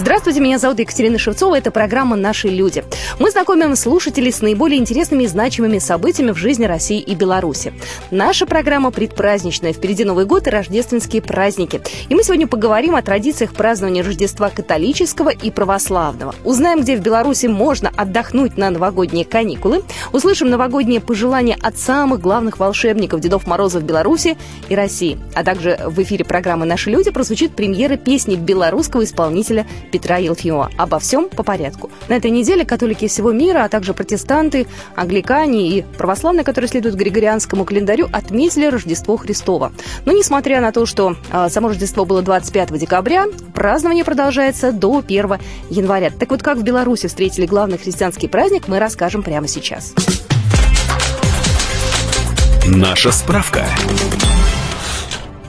Здравствуйте, 0.00 0.38
меня 0.38 0.58
зовут 0.60 0.78
Екатерина 0.78 1.18
Шевцова. 1.18 1.58
Это 1.58 1.72
программа 1.72 2.14
«Наши 2.14 2.46
люди». 2.46 2.84
Мы 3.18 3.32
знакомим 3.32 3.74
слушателей 3.74 4.30
с 4.30 4.40
наиболее 4.40 4.78
интересными 4.78 5.24
и 5.24 5.26
значимыми 5.26 5.80
событиями 5.80 6.30
в 6.30 6.36
жизни 6.36 6.66
России 6.66 7.00
и 7.00 7.16
Беларуси. 7.16 7.72
Наша 8.12 8.46
программа 8.46 8.92
предпраздничная. 8.92 9.72
Впереди 9.72 10.04
Новый 10.04 10.24
год 10.24 10.46
и 10.46 10.50
рождественские 10.50 11.20
праздники. 11.20 11.80
И 12.08 12.14
мы 12.14 12.22
сегодня 12.22 12.46
поговорим 12.46 12.94
о 12.94 13.02
традициях 13.02 13.52
празднования 13.54 14.04
Рождества 14.04 14.50
католического 14.50 15.30
и 15.30 15.50
православного. 15.50 16.32
Узнаем, 16.44 16.82
где 16.82 16.96
в 16.96 17.00
Беларуси 17.00 17.46
можно 17.46 17.90
отдохнуть 17.96 18.56
на 18.56 18.70
новогодние 18.70 19.24
каникулы. 19.24 19.82
Услышим 20.12 20.48
новогодние 20.48 21.00
пожелания 21.00 21.58
от 21.60 21.76
самых 21.76 22.20
главных 22.20 22.60
волшебников 22.60 23.18
Дедов 23.18 23.48
Морозов 23.48 23.82
Беларуси 23.82 24.38
и 24.68 24.76
России. 24.76 25.18
А 25.34 25.42
также 25.42 25.76
в 25.86 26.00
эфире 26.00 26.24
программы 26.24 26.66
«Наши 26.66 26.88
люди» 26.88 27.10
прозвучит 27.10 27.56
премьера 27.56 27.96
песни 27.96 28.36
белорусского 28.36 29.02
исполнителя 29.02 29.66
Петра 29.90 30.16
Елфимова. 30.18 30.70
Обо 30.76 30.98
всем 30.98 31.28
по 31.28 31.42
порядку. 31.42 31.90
На 32.08 32.14
этой 32.14 32.30
неделе 32.30 32.64
католики 32.64 33.08
всего 33.08 33.32
мира, 33.32 33.64
а 33.64 33.68
также 33.68 33.94
протестанты, 33.94 34.66
англикане 34.96 35.68
и 35.68 35.82
православные, 35.82 36.44
которые 36.44 36.68
следуют 36.68 36.96
Григорианскому 36.96 37.64
календарю, 37.64 38.08
отметили 38.12 38.66
Рождество 38.66 39.16
Христово. 39.16 39.72
Но 40.04 40.12
несмотря 40.12 40.60
на 40.60 40.72
то, 40.72 40.86
что 40.86 41.16
э, 41.32 41.48
само 41.48 41.68
Рождество 41.68 42.04
было 42.04 42.22
25 42.22 42.78
декабря, 42.78 43.26
празднование 43.54 44.04
продолжается 44.04 44.72
до 44.72 44.98
1 44.98 45.38
января. 45.70 46.10
Так 46.10 46.30
вот, 46.30 46.42
как 46.42 46.58
в 46.58 46.62
Беларуси 46.62 47.06
встретили 47.08 47.46
главный 47.46 47.78
христианский 47.78 48.28
праздник, 48.28 48.68
мы 48.68 48.78
расскажем 48.78 49.22
прямо 49.22 49.48
сейчас. 49.48 49.94
Наша 52.66 53.12
справка. 53.12 53.64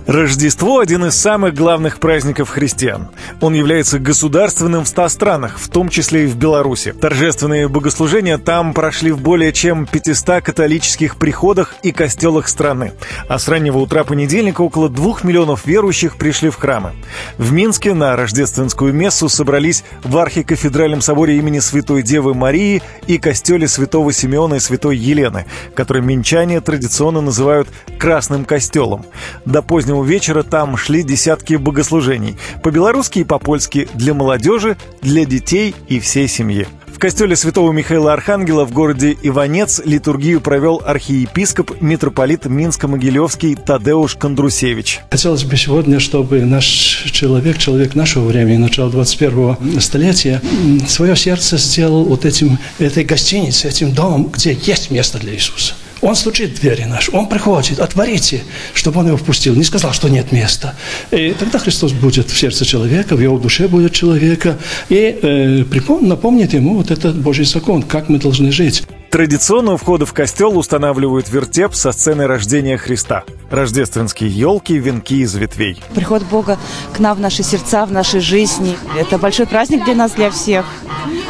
Рождество– 0.09 0.79
один 0.81 1.05
из 1.05 1.13
самых 1.13 1.53
главных 1.53 1.99
праздников 1.99 2.49
христиан. 2.49 3.09
Он 3.41 3.53
является 3.53 3.99
государственным 3.99 4.83
в 4.83 4.87
100 4.87 5.07
странах, 5.09 5.59
в 5.59 5.69
том 5.69 5.89
числе 5.89 6.23
и 6.23 6.25
в 6.25 6.35
Беларуси. 6.35 6.93
Торжественные 6.93 7.67
богослужения 7.67 8.39
там 8.39 8.73
прошли 8.73 9.11
в 9.11 9.21
более 9.21 9.53
чем 9.53 9.85
500 9.85 10.41
католических 10.41 11.17
приходах 11.17 11.75
и 11.83 11.91
костелах 11.91 12.47
страны. 12.47 12.93
А 13.27 13.37
с 13.37 13.47
раннего 13.47 13.77
утра 13.77 14.03
понедельника 14.03 14.61
около 14.61 14.89
двух 14.89 15.23
миллионов 15.23 15.67
верующих 15.67 16.17
пришли 16.17 16.49
в 16.49 16.55
храмы. 16.55 16.93
В 17.37 17.51
Минске 17.51 17.93
на 17.93 18.15
рождественскую 18.15 18.91
мессу 18.91 19.29
собрались 19.29 19.83
в 20.03 20.17
архикафедральном 20.17 21.01
соборе 21.01 21.37
имени 21.37 21.59
Святой 21.59 22.01
Девы 22.01 22.33
Марии 22.33 22.81
и 23.05 23.19
костеле 23.19 23.67
Святого 23.67 24.11
Симеона 24.11 24.55
и 24.55 24.59
Святой 24.59 24.97
Елены, 24.97 25.45
который 25.75 26.01
минчане 26.01 26.61
традиционно 26.61 27.21
называют 27.21 27.67
«красным 27.99 28.43
костелом». 28.43 29.05
До 29.45 29.61
позднего 29.61 29.98
позднего 29.99 30.03
вечера 30.03 30.43
там 30.43 30.77
шли 30.77 31.03
десятки 31.03 31.55
богослужений. 31.55 32.37
По-белорусски 32.63 33.19
и 33.19 33.23
по-польски 33.23 33.87
для 33.93 34.13
молодежи, 34.13 34.77
для 35.01 35.25
детей 35.25 35.75
и 35.87 35.99
всей 35.99 36.27
семьи. 36.27 36.67
В 36.87 36.99
костеле 36.99 37.35
святого 37.35 37.71
Михаила 37.71 38.11
Архангела 38.11 38.65
в 38.65 38.73
городе 38.73 39.15
Иванец 39.23 39.81
литургию 39.85 40.41
провел 40.41 40.81
архиепископ, 40.85 41.81
митрополит 41.81 42.45
Минско-Могилевский 42.45 43.55
Тадеуш 43.55 44.15
Кондрусевич. 44.15 44.99
Хотелось 45.09 45.45
бы 45.45 45.55
сегодня, 45.55 45.99
чтобы 45.99 46.41
наш 46.41 46.65
человек, 47.11 47.57
человек 47.57 47.95
нашего 47.95 48.25
времени, 48.25 48.57
начала 48.57 48.89
21 48.89 49.79
столетия, 49.79 50.41
свое 50.87 51.15
сердце 51.15 51.57
сделал 51.57 52.03
вот 52.03 52.25
этим, 52.25 52.57
этой 52.79 53.05
гостиницей, 53.05 53.69
этим 53.69 53.93
домом, 53.93 54.29
где 54.33 54.51
есть 54.51 54.91
место 54.91 55.19
для 55.19 55.33
Иисуса. 55.33 55.75
Он 56.01 56.15
стучит 56.15 56.51
в 56.51 56.61
двери 56.61 56.83
наши, 56.83 57.11
он 57.11 57.27
приходит, 57.27 57.79
отворите, 57.79 58.41
чтобы 58.73 58.99
он 59.01 59.07
его 59.07 59.17
впустил. 59.17 59.55
Не 59.55 59.63
сказал, 59.63 59.93
что 59.93 60.09
нет 60.09 60.31
места. 60.31 60.75
И 61.11 61.35
тогда 61.37 61.59
Христос 61.59 61.91
будет 61.91 62.29
в 62.29 62.37
сердце 62.37 62.65
человека, 62.65 63.15
в 63.15 63.21
его 63.21 63.37
душе 63.37 63.67
будет 63.67 63.93
человека, 63.93 64.57
и 64.89 65.19
э, 65.21 65.63
напомнит 66.01 66.53
ему 66.53 66.75
вот 66.75 66.91
этот 66.91 67.17
Божий 67.17 67.45
закон, 67.45 67.83
как 67.83 68.09
мы 68.09 68.19
должны 68.19 68.51
жить. 68.51 68.83
Традиционно 69.09 69.73
у 69.73 69.77
входа 69.77 70.05
в 70.05 70.13
костел 70.13 70.57
устанавливают 70.57 71.29
вертеп 71.29 71.73
со 71.73 71.91
сцены 71.91 72.27
рождения 72.27 72.77
Христа. 72.77 73.23
Рождественские 73.49 74.29
елки, 74.29 74.77
венки 74.77 75.21
из 75.21 75.35
ветвей. 75.35 75.81
Приход 75.95 76.23
Бога 76.23 76.57
к 76.93 76.99
нам 76.99 77.17
в 77.17 77.19
наши 77.19 77.43
сердца, 77.43 77.85
в 77.85 77.91
нашей 77.91 78.19
жизни. 78.19 78.77
Это 78.97 79.17
большой 79.17 79.47
праздник 79.47 79.85
для 79.85 79.95
нас, 79.95 80.11
для 80.11 80.29
всех. 80.29 80.65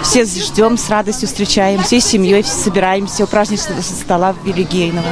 Все 0.03 0.25
ждем, 0.25 0.77
с 0.77 0.89
радостью 0.89 1.27
встречаем, 1.27 1.81
всей 1.83 2.01
семьей 2.01 2.43
собираемся 2.43 3.23
у 3.23 3.27
праздничного 3.27 3.81
стола 3.81 4.35
Велигейного. 4.43 5.07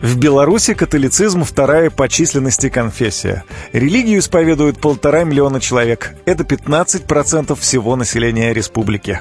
В 0.00 0.16
Беларуси 0.16 0.74
католицизм 0.74 1.42
вторая 1.42 1.90
по 1.90 2.08
численности 2.08 2.68
конфессия. 2.68 3.42
Религию 3.72 4.20
исповедуют 4.20 4.80
полтора 4.80 5.24
миллиона 5.24 5.60
человек. 5.60 6.14
Это 6.24 6.44
15% 6.44 7.58
всего 7.58 7.96
населения 7.96 8.52
республики. 8.52 9.20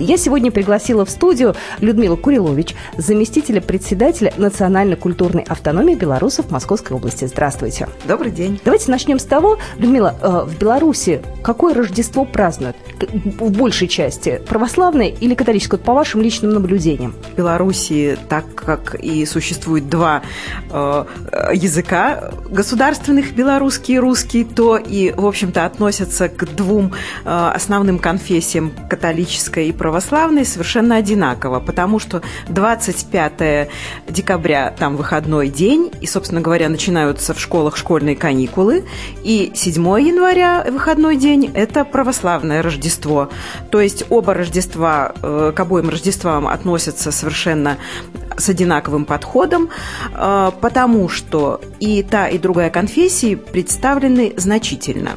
Я 0.00 0.16
сегодня 0.16 0.50
пригласила 0.50 1.04
в 1.04 1.10
студию 1.10 1.54
Людмилу 1.80 2.16
Курилович, 2.16 2.74
заместителя 2.96 3.60
председателя 3.60 4.32
Национальной 4.38 4.96
культурной 4.96 5.42
автономии 5.42 5.94
белорусов 5.94 6.50
Московской 6.50 6.96
области. 6.96 7.26
Здравствуйте. 7.26 7.86
Добрый 8.08 8.32
день. 8.32 8.58
Давайте 8.64 8.90
начнем 8.90 9.18
с 9.18 9.24
того, 9.24 9.58
Людмила, 9.76 10.14
э, 10.22 10.44
в 10.46 10.58
Беларуси 10.58 11.20
какое 11.42 11.74
Рождество 11.74 12.24
празднуют? 12.24 12.76
В 13.12 13.50
большей 13.50 13.88
части 13.88 14.40
православное 14.48 15.08
или 15.08 15.34
католическое, 15.34 15.78
по 15.78 15.92
вашим 15.92 16.22
личным 16.22 16.52
наблюдениям? 16.54 17.14
В 17.34 17.36
Беларуси, 17.36 18.18
так 18.30 18.54
как 18.54 18.94
и 18.94 19.26
существует 19.26 19.90
два 19.90 20.22
э, 20.70 21.04
языка 21.52 22.32
государственных, 22.48 23.34
белорусский 23.34 23.96
и 23.96 23.98
русский, 23.98 24.44
то 24.44 24.78
и, 24.78 25.12
в 25.14 25.26
общем-то, 25.26 25.66
относятся 25.66 26.30
к 26.30 26.46
двум 26.54 26.94
э, 27.26 27.50
основным 27.54 27.98
конфессиям, 27.98 28.72
католической 28.88 29.68
и 29.68 29.72
православной 29.72 29.89
православные 29.90 30.44
совершенно 30.44 30.94
одинаково, 30.94 31.58
потому 31.58 31.98
что 31.98 32.22
25 32.48 33.68
декабря 34.08 34.72
там 34.78 34.96
выходной 34.96 35.48
день, 35.48 35.90
и, 36.00 36.06
собственно 36.06 36.40
говоря, 36.40 36.68
начинаются 36.68 37.34
в 37.34 37.40
школах 37.40 37.76
школьные 37.76 38.14
каникулы, 38.14 38.84
и 39.24 39.50
7 39.52 39.82
января 40.00 40.64
выходной 40.70 41.16
день– 41.16 41.50
это 41.54 41.84
православное 41.84 42.62
Рождество. 42.62 43.30
То 43.70 43.80
есть 43.80 44.04
оба 44.10 44.32
Рождества, 44.32 45.12
э, 45.20 45.52
к 45.56 45.58
обоим 45.58 45.88
Рождествам 45.88 46.46
относятся 46.46 47.10
совершенно 47.10 47.76
с 48.36 48.48
одинаковым 48.48 49.04
подходом, 49.04 49.70
э, 50.14 50.50
потому 50.60 51.08
что 51.08 51.60
и 51.80 52.04
та, 52.04 52.28
и 52.28 52.38
другая 52.38 52.70
конфессии 52.70 53.34
представлены 53.34 54.34
значительно. 54.36 55.12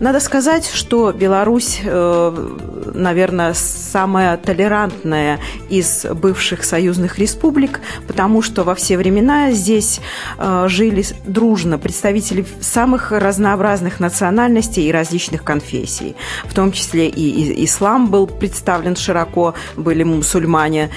Надо 0.00 0.20
сказать, 0.20 0.68
что 0.68 1.12
Беларусь, 1.12 1.80
э, 1.84 2.48
наверное, 2.94 3.54
самая 4.08 4.38
толерантная 4.38 5.38
из 5.68 6.06
бывших 6.06 6.64
союзных 6.64 7.18
республик, 7.18 7.80
потому 8.06 8.40
что 8.40 8.64
во 8.64 8.74
все 8.74 8.96
времена 8.96 9.50
здесь 9.50 10.00
э, 10.38 10.64
жили 10.66 11.04
дружно 11.26 11.76
представители 11.76 12.46
самых 12.60 13.12
разнообразных 13.12 14.00
национальностей 14.00 14.88
и 14.88 14.92
различных 14.92 15.44
конфессий. 15.44 16.16
В 16.44 16.54
том 16.54 16.72
числе 16.72 17.10
и 17.10 17.64
ислам 17.66 18.08
был 18.10 18.26
представлен 18.26 18.96
широко, 18.96 19.52
были 19.76 20.04
мусульмане, 20.04 20.88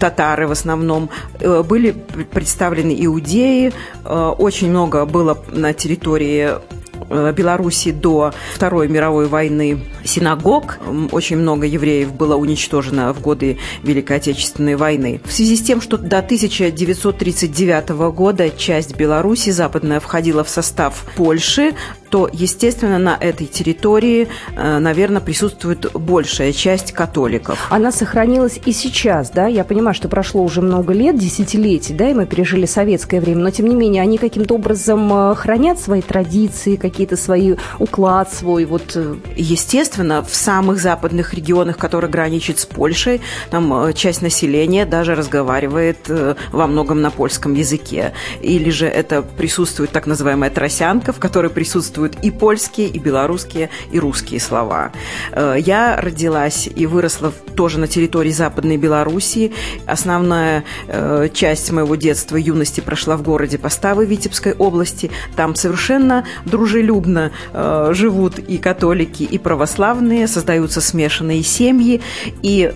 татары 0.00 0.48
в 0.48 0.50
основном, 0.50 1.10
э, 1.38 1.62
были 1.62 1.92
представлены 2.32 2.96
иудеи, 2.98 3.72
очень 4.04 4.70
много 4.70 5.04
было 5.04 5.38
на 5.52 5.72
территории 5.72 6.48
Э, 6.48 6.60
Беларуси 7.08 7.92
до 7.92 8.32
Второй 8.54 8.88
мировой 8.88 9.26
войны 9.26 9.80
синагог. 10.04 10.78
Очень 11.12 11.38
много 11.38 11.66
евреев 11.66 12.12
было 12.12 12.36
уничтожено 12.36 13.12
в 13.12 13.20
годы 13.20 13.58
Великой 13.82 14.18
Отечественной 14.18 14.76
войны. 14.76 15.20
В 15.24 15.32
связи 15.32 15.56
с 15.56 15.62
тем, 15.62 15.80
что 15.80 15.96
до 15.96 16.18
1939 16.18 17.88
года 18.12 18.50
часть 18.50 18.96
Беларуси 18.96 19.50
западная 19.50 20.00
входила 20.00 20.44
в 20.44 20.48
состав 20.48 21.04
Польши, 21.16 21.74
то, 22.10 22.28
естественно, 22.32 22.98
на 22.98 23.16
этой 23.18 23.46
территории, 23.46 24.28
э, 24.56 24.78
наверное, 24.78 25.20
присутствует 25.20 25.92
большая 25.92 26.52
часть 26.52 26.92
католиков. 26.92 27.66
Она 27.70 27.92
сохранилась 27.92 28.58
и 28.64 28.72
сейчас, 28.72 29.30
да? 29.30 29.46
Я 29.46 29.64
понимаю, 29.64 29.94
что 29.94 30.08
прошло 30.08 30.42
уже 30.42 30.62
много 30.62 30.92
лет, 30.92 31.18
десятилетий, 31.18 31.94
да, 31.94 32.10
и 32.10 32.14
мы 32.14 32.26
пережили 32.26 32.66
советское 32.66 33.20
время, 33.20 33.42
но, 33.42 33.50
тем 33.50 33.66
не 33.66 33.74
менее, 33.74 34.02
они 34.02 34.18
каким-то 34.18 34.54
образом 34.54 35.12
э, 35.12 35.34
хранят 35.34 35.78
свои 35.78 36.02
традиции, 36.02 36.76
какие-то 36.76 37.16
свои 37.16 37.54
уклад 37.78 38.32
свой, 38.32 38.64
вот... 38.64 38.92
Э. 38.94 39.16
Естественно, 39.36 40.22
в 40.22 40.34
самых 40.34 40.78
западных 40.80 41.34
регионах, 41.34 41.78
которые 41.78 42.10
граничат 42.10 42.58
с 42.58 42.66
Польшей, 42.66 43.20
там 43.50 43.92
часть 43.94 44.22
населения 44.22 44.84
даже 44.86 45.14
разговаривает 45.14 46.10
во 46.52 46.66
многом 46.66 47.00
на 47.00 47.10
польском 47.10 47.54
языке. 47.54 48.12
Или 48.40 48.70
же 48.70 48.86
это 48.86 49.22
присутствует 49.22 49.90
так 49.90 50.06
называемая 50.06 50.50
тросянка, 50.50 51.12
в 51.12 51.18
которой 51.18 51.50
присутствует 51.50 51.97
существуют 51.98 52.16
и 52.22 52.30
польские, 52.30 52.88
и 52.88 52.98
белорусские, 52.98 53.70
и 53.90 53.98
русские 53.98 54.40
слова. 54.40 54.92
Э, 55.32 55.56
я 55.58 55.96
родилась 55.96 56.68
и 56.72 56.86
выросла 56.86 57.32
тоже 57.56 57.78
на 57.78 57.88
территории 57.88 58.30
Западной 58.30 58.76
Белоруссии. 58.76 59.52
Основная 59.86 60.64
э, 60.86 61.28
часть 61.32 61.70
моего 61.72 61.96
детства 61.96 62.36
и 62.36 62.42
юности 62.42 62.80
прошла 62.80 63.16
в 63.16 63.22
городе 63.22 63.58
Поставы 63.58 64.06
Витебской 64.06 64.52
области. 64.52 65.10
Там 65.36 65.54
совершенно 65.54 66.24
дружелюбно 66.44 67.32
э, 67.52 67.90
живут 67.94 68.38
и 68.38 68.58
католики, 68.58 69.24
и 69.24 69.38
православные, 69.38 70.28
создаются 70.28 70.80
смешанные 70.80 71.42
семьи. 71.42 72.00
И 72.42 72.72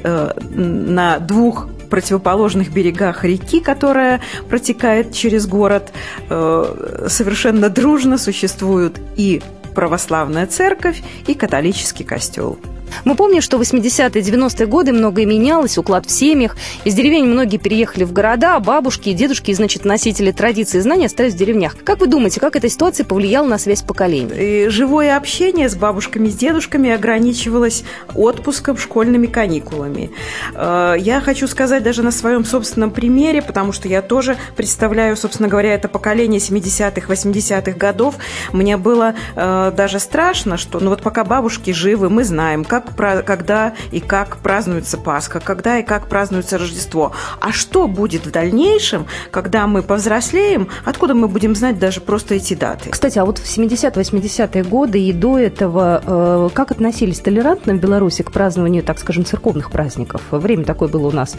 на 0.54 1.18
двух 1.18 1.68
противоположных 1.92 2.72
берегах 2.72 3.22
реки, 3.22 3.60
которая 3.60 4.22
протекает 4.48 5.12
через 5.12 5.46
город, 5.46 5.92
э, 6.30 7.06
совершенно 7.08 7.68
дружно 7.68 8.16
существуют 8.16 8.98
и 9.18 9.42
православная 9.74 10.46
церковь, 10.46 11.02
и 11.26 11.34
католический 11.34 12.06
костел. 12.06 12.58
Мы 13.04 13.14
помним, 13.14 13.40
что 13.40 13.58
в 13.58 13.62
80-е, 13.62 14.22
90-е 14.22 14.66
годы 14.66 14.92
многое 14.92 15.26
менялось, 15.26 15.78
уклад 15.78 16.06
в 16.06 16.10
семьях. 16.10 16.56
Из 16.84 16.94
деревень 16.94 17.26
многие 17.26 17.58
переехали 17.58 18.04
в 18.04 18.12
города, 18.12 18.56
а 18.56 18.60
бабушки 18.60 19.10
и 19.10 19.14
дедушки, 19.14 19.52
значит, 19.52 19.84
носители 19.84 20.32
традиций 20.32 20.80
и 20.80 20.82
знаний 20.82 21.06
остались 21.06 21.34
в 21.34 21.36
деревнях. 21.36 21.76
Как 21.84 22.00
вы 22.00 22.06
думаете, 22.06 22.40
как 22.40 22.56
эта 22.56 22.68
ситуация 22.68 23.04
повлияла 23.04 23.46
на 23.46 23.58
связь 23.58 23.82
поколений? 23.82 24.66
И 24.66 24.68
живое 24.68 25.16
общение 25.16 25.68
с 25.68 25.74
бабушками, 25.74 26.28
с 26.28 26.34
дедушками 26.34 26.90
ограничивалось 26.90 27.84
отпуском, 28.14 28.76
школьными 28.76 29.26
каникулами. 29.26 30.10
Э, 30.54 30.94
я 30.98 31.20
хочу 31.20 31.46
сказать 31.48 31.82
даже 31.82 32.02
на 32.02 32.10
своем 32.10 32.44
собственном 32.44 32.90
примере, 32.90 33.42
потому 33.42 33.72
что 33.72 33.88
я 33.88 34.02
тоже 34.02 34.36
представляю, 34.56 35.16
собственно 35.16 35.48
говоря, 35.48 35.74
это 35.74 35.88
поколение 35.88 36.40
70-х, 36.40 37.12
80-х 37.12 37.72
годов. 37.72 38.16
Мне 38.52 38.76
было 38.76 39.14
э, 39.34 39.72
даже 39.76 39.98
страшно, 39.98 40.56
что 40.56 40.80
ну 40.80 40.90
вот 40.90 41.02
пока 41.02 41.24
бабушки 41.24 41.70
живы, 41.70 42.08
мы 42.10 42.24
знаем, 42.24 42.64
как 42.64 42.81
как, 42.82 43.24
когда 43.24 43.72
и 43.90 44.00
как 44.00 44.38
празднуется 44.38 44.98
Пасха, 44.98 45.40
когда 45.40 45.78
и 45.78 45.82
как 45.82 46.08
празднуется 46.08 46.58
Рождество. 46.58 47.12
А 47.40 47.52
что 47.52 47.88
будет 47.88 48.26
в 48.26 48.30
дальнейшем, 48.30 49.06
когда 49.30 49.66
мы 49.66 49.82
повзрослеем, 49.82 50.68
откуда 50.84 51.14
мы 51.14 51.28
будем 51.28 51.54
знать 51.54 51.78
даже 51.78 52.00
просто 52.00 52.34
эти 52.34 52.54
даты? 52.54 52.90
Кстати, 52.90 53.18
а 53.18 53.24
вот 53.24 53.38
в 53.38 53.44
70-80-е 53.44 54.64
годы 54.64 55.00
и 55.00 55.12
до 55.12 55.38
этого 55.38 56.02
э, 56.04 56.48
как 56.54 56.70
относились 56.70 57.20
толерантно 57.20 57.74
в 57.74 57.80
Беларуси 57.80 58.22
к 58.22 58.30
празднованию, 58.30 58.82
так 58.82 58.98
скажем, 58.98 59.24
церковных 59.24 59.70
праздников? 59.70 60.22
Время 60.30 60.64
такое 60.64 60.88
было 60.88 61.08
у 61.08 61.12
нас, 61.12 61.36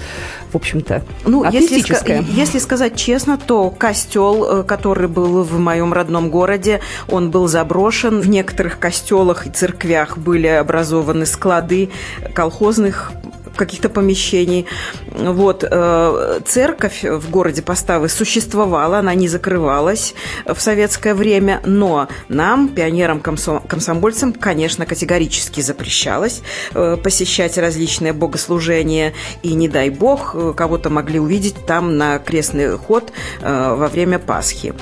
в 0.52 0.56
общем-то, 0.56 1.04
ну, 1.26 1.44
если, 1.50 1.76
если 2.36 2.60
сказать 2.60 2.96
честно, 2.96 3.38
то 3.38 3.70
костел, 3.70 4.60
э, 4.60 4.64
который 4.64 5.08
был 5.08 5.44
в 5.44 5.60
моем 5.60 5.94
родном 5.94 6.30
городе, 6.30 6.82
он 7.10 7.32
был 7.32 7.48
заброшен. 7.48 8.22
В 8.22 8.30
некоторых 8.30 8.80
костелах 8.80 9.48
и 9.48 9.50
церквях 9.50 10.18
были 10.18 10.48
образованы 10.48 11.26
склады 11.34 11.90
колхозных 12.34 13.12
каких-то 13.56 13.90
помещений. 13.90 14.66
Вот. 15.08 15.64
Э, 15.70 16.40
церковь 16.46 17.04
в 17.04 17.30
городе 17.30 17.62
Поставы 17.62 18.10
существовала, 18.10 19.00
она 19.00 19.14
не 19.14 19.28
закрывалась 19.28 20.16
в 20.46 20.60
советское 20.60 21.14
время, 21.14 21.62
но 21.66 22.08
нам, 22.30 22.70
пионерам, 22.70 23.20
комсомольцам, 23.20 24.34
конечно, 24.34 24.86
категорически 24.86 25.62
запрещалось 25.62 26.42
э, 26.74 26.98
посещать 27.02 27.58
различные 27.58 28.14
богослужения, 28.14 29.14
и 29.44 29.54
не 29.54 29.68
дай 29.68 29.90
бог, 29.90 30.36
э, 30.36 30.54
кого-то 30.56 30.90
могли 30.90 31.20
увидеть 31.20 31.66
там 31.66 31.98
на 31.98 32.20
крестный 32.20 32.78
ход 32.78 33.12
во 33.42 33.88
время 33.88 34.20
Пасхи. 34.20 34.74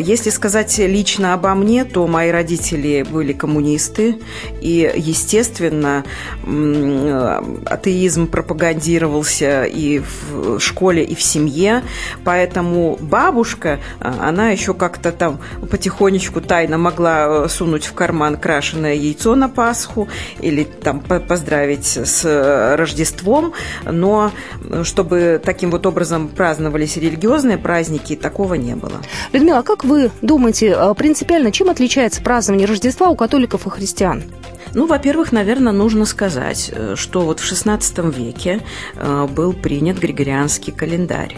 Если 0.00 0.30
сказать 0.30 0.76
лично 0.78 1.34
обо 1.34 1.54
мне, 1.54 1.84
то 1.84 2.06
мои 2.06 2.30
родители 2.30 3.04
были 3.08 3.32
коммунисты, 3.32 4.18
и, 4.60 4.90
естественно, 4.96 6.04
атеисты 7.66 7.99
атеизм 8.00 8.26
пропагандировался 8.26 9.64
и 9.64 9.98
в 10.00 10.58
школе, 10.58 11.04
и 11.04 11.14
в 11.14 11.22
семье, 11.22 11.82
поэтому 12.24 12.96
бабушка, 13.00 13.78
а, 14.00 14.28
она 14.28 14.50
еще 14.50 14.72
как-то 14.72 15.12
там 15.12 15.38
потихонечку 15.70 16.40
тайно 16.40 16.78
могла 16.78 17.44
э, 17.44 17.48
сунуть 17.48 17.84
в 17.84 17.92
карман 17.92 18.36
крашеное 18.36 18.94
яйцо 18.94 19.34
на 19.36 19.48
Пасху 19.48 20.08
или 20.40 20.64
там 20.64 21.00
поздравить 21.00 21.86
с 21.86 22.24
э, 22.24 22.76
Рождеством, 22.76 23.52
но 23.84 24.32
э, 24.62 24.82
чтобы 24.84 25.40
таким 25.44 25.70
вот 25.70 25.84
образом 25.84 26.28
праздновались 26.28 26.96
религиозные 26.96 27.58
праздники, 27.58 28.16
такого 28.16 28.54
не 28.54 28.76
было. 28.76 29.02
Людмила, 29.32 29.58
а 29.58 29.62
как 29.62 29.84
вы 29.84 30.10
думаете, 30.22 30.76
принципиально 30.96 31.52
чем 31.52 31.68
отличается 31.68 32.22
празднование 32.22 32.66
Рождества 32.66 33.10
у 33.10 33.16
католиков 33.16 33.66
и 33.66 33.70
христиан? 33.70 34.22
Ну, 34.74 34.86
во-первых, 34.86 35.32
наверное, 35.32 35.72
нужно 35.72 36.04
сказать, 36.04 36.70
э, 36.72 36.94
что 36.96 37.22
вот 37.22 37.40
в 37.40 37.52
XVI 37.52 38.14
веке 38.14 38.60
э, 38.94 39.26
был 39.26 39.52
принят 39.52 39.98
Григорианский 39.98 40.72
календарь. 40.72 41.36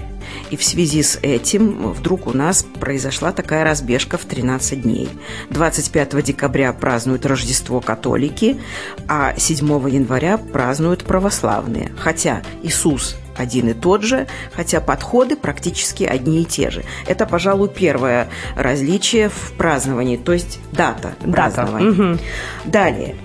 И 0.51 0.57
в 0.57 0.65
связи 0.65 1.03
с 1.03 1.19
этим 1.23 1.93
вдруг 1.93 2.27
у 2.27 2.33
нас 2.33 2.65
произошла 2.81 3.33
такая 3.33 3.65
разбежка 3.65 4.19
в 4.19 4.25
13 4.25 4.83
дней. 4.83 5.09
25 5.51 6.23
декабря 6.23 6.73
празднуют 6.73 7.27
Рождество 7.27 7.81
католики, 7.81 8.61
а 9.09 9.35
7 9.37 9.67
января 9.89 10.39
празднуют 10.39 11.05
православные. 11.05 11.93
Хотя 11.99 12.43
Иисус 12.63 13.17
один 13.37 13.69
и 13.69 13.75
тот 13.75 14.03
же, 14.03 14.27
хотя 14.53 14.81
подходы 14.81 15.37
практически 15.37 16.05
одни 16.05 16.43
и 16.43 16.45
те 16.45 16.71
же. 16.71 16.85
Это, 17.07 17.27
пожалуй, 17.27 17.69
первое 17.69 18.29
различие 18.57 19.29
в 19.29 19.53
праздновании, 19.57 20.17
то 20.17 20.33
есть 20.33 20.59
дата, 20.73 21.15
дата. 21.21 21.33
празднования. 21.33 21.91
Угу. 21.91 22.19
Далее. 22.67 23.17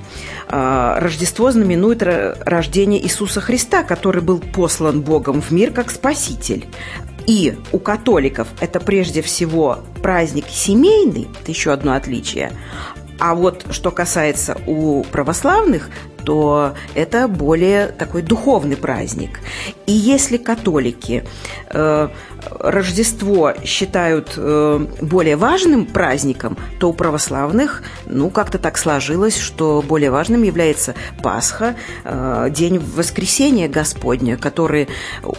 А, 0.50 1.00
Рождество 1.00 1.52
знаменует 1.52 2.02
рождение 2.04 3.02
Иисуса 3.04 3.42
Христа, 3.42 3.84
который 3.84 4.22
был 4.22 4.40
послан 4.40 5.02
Богом 5.02 5.42
в 5.42 5.52
мир 5.52 5.72
как 5.72 5.92
Спаситель. 5.92 6.68
И 7.26 7.58
у 7.74 7.80
католиков 7.80 8.48
это 8.62 8.80
прежде 8.80 9.22
всего 9.22 9.80
праздник 10.02 10.46
семейный, 10.50 11.28
это 11.42 11.52
еще 11.52 11.74
одно 11.74 11.94
отличие. 11.94 12.54
А 13.20 13.36
вот 13.36 13.66
что 13.72 13.92
касается 13.92 14.58
у 14.66 15.04
православных, 15.04 15.90
то 16.24 16.74
это 16.94 17.28
более 17.28 17.88
такой 17.88 18.22
духовный 18.22 18.78
праздник. 18.78 19.40
И 19.88 19.94
если 19.94 20.36
католики 20.38 21.24
э, 21.70 22.10
Рождество 22.60 23.54
считают 23.64 24.34
э, 24.38 24.86
более 25.02 25.36
важным 25.36 25.86
праздником, 25.86 26.58
то 26.80 26.90
у 26.90 26.94
православных, 26.94 27.84
ну, 28.06 28.30
как-то 28.30 28.58
так 28.58 28.78
сложилось, 28.78 29.38
что 29.38 29.84
более 29.86 30.12
важным 30.12 30.44
является 30.44 30.96
Пасха, 31.22 31.76
э, 32.04 32.48
день 32.52 32.80
воскресения 32.80 33.68
Господня, 33.68 34.38
который 34.38 34.88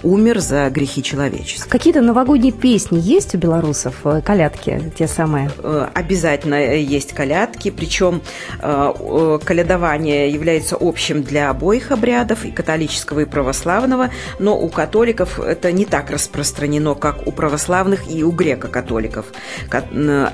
умер 0.02 0.40
за 0.40 0.68
грехи 0.70 1.02
человечества. 1.02 1.68
Какие-то 1.70 2.00
новогодние 2.00 2.52
песни 2.52 2.98
есть 2.98 3.34
у 3.34 3.38
белорусов, 3.38 3.94
э, 4.04 4.20
колядки 4.22 4.92
те 4.96 5.08
самые? 5.08 5.50
Обязательно 5.94 6.74
есть 6.74 7.12
колядки, 7.12 7.70
причем 7.70 8.22
колядование 8.60 10.30
является 10.30 10.76
общим 10.78 11.22
для 11.22 11.50
обоих 11.50 11.90
обрядов, 11.90 12.44
и 12.44 12.50
католического, 12.50 13.20
и 13.20 13.24
православного, 13.24 14.10
но 14.38 14.58
у 14.58 14.68
католиков 14.68 15.40
это 15.40 15.72
не 15.72 15.84
так 15.84 16.10
распространено, 16.10 16.94
как 16.94 17.26
у 17.26 17.32
православных 17.32 18.10
и 18.10 18.22
у 18.22 18.30
греко-католиков. 18.30 19.26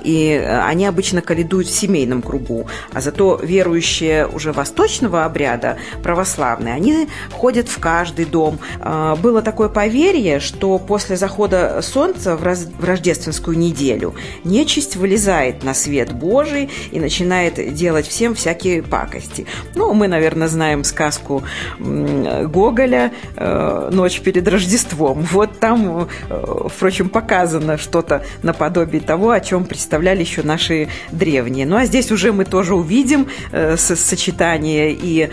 И 0.02 0.60
они 0.64 0.86
обычно 0.86 1.22
каледуют 1.22 1.68
в 1.68 1.74
семейном 1.74 2.22
кругу. 2.22 2.66
А 2.92 3.00
зато 3.00 3.38
верующие 3.42 4.26
уже 4.26 4.52
восточного 4.52 5.24
обряда, 5.24 5.76
православные, 6.02 6.74
они 6.74 7.08
ходят 7.32 7.68
в 7.68 7.78
каждый 7.78 8.24
дом. 8.24 8.58
А, 8.80 9.16
было 9.16 9.42
такое 9.42 9.68
поверье, 9.68 10.40
что 10.40 10.78
после 10.78 11.16
захода 11.16 11.80
солнца 11.82 12.36
в 12.36 12.84
рождественскую 12.84 13.56
неделю 13.58 14.14
нечисть 14.44 14.96
вылезает 14.96 15.64
на 15.64 15.74
свет 15.74 16.12
Божий 16.12 16.70
и 16.90 17.00
начинает 17.00 17.74
делать 17.74 18.06
всем 18.06 18.34
всякие 18.34 18.82
пакости. 18.82 19.46
Ну, 19.74 19.94
мы, 19.94 20.08
наверное, 20.08 20.48
знаем 20.48 20.84
сказку 20.84 21.42
Гоголя 21.78 23.12
э, 23.36 23.90
«Ночь 23.94 24.20
перед 24.20 24.46
Рождеством». 24.48 25.26
Вот 25.30 25.58
там 25.58 26.08
э, 26.28 26.66
впрочем, 26.68 27.08
показано 27.08 27.78
что-то 27.78 28.24
наподобие 28.42 29.00
того, 29.00 29.30
о 29.30 29.40
чем 29.40 29.64
представляли 29.64 30.20
еще 30.20 30.42
наши 30.42 30.88
древние. 31.12 31.66
Ну 31.66 31.76
а 31.76 31.84
здесь 31.86 32.10
уже 32.10 32.32
мы 32.32 32.44
тоже 32.44 32.74
увидим 32.74 33.28
э, 33.52 33.76
сочетание 33.76 34.92
и 34.92 35.30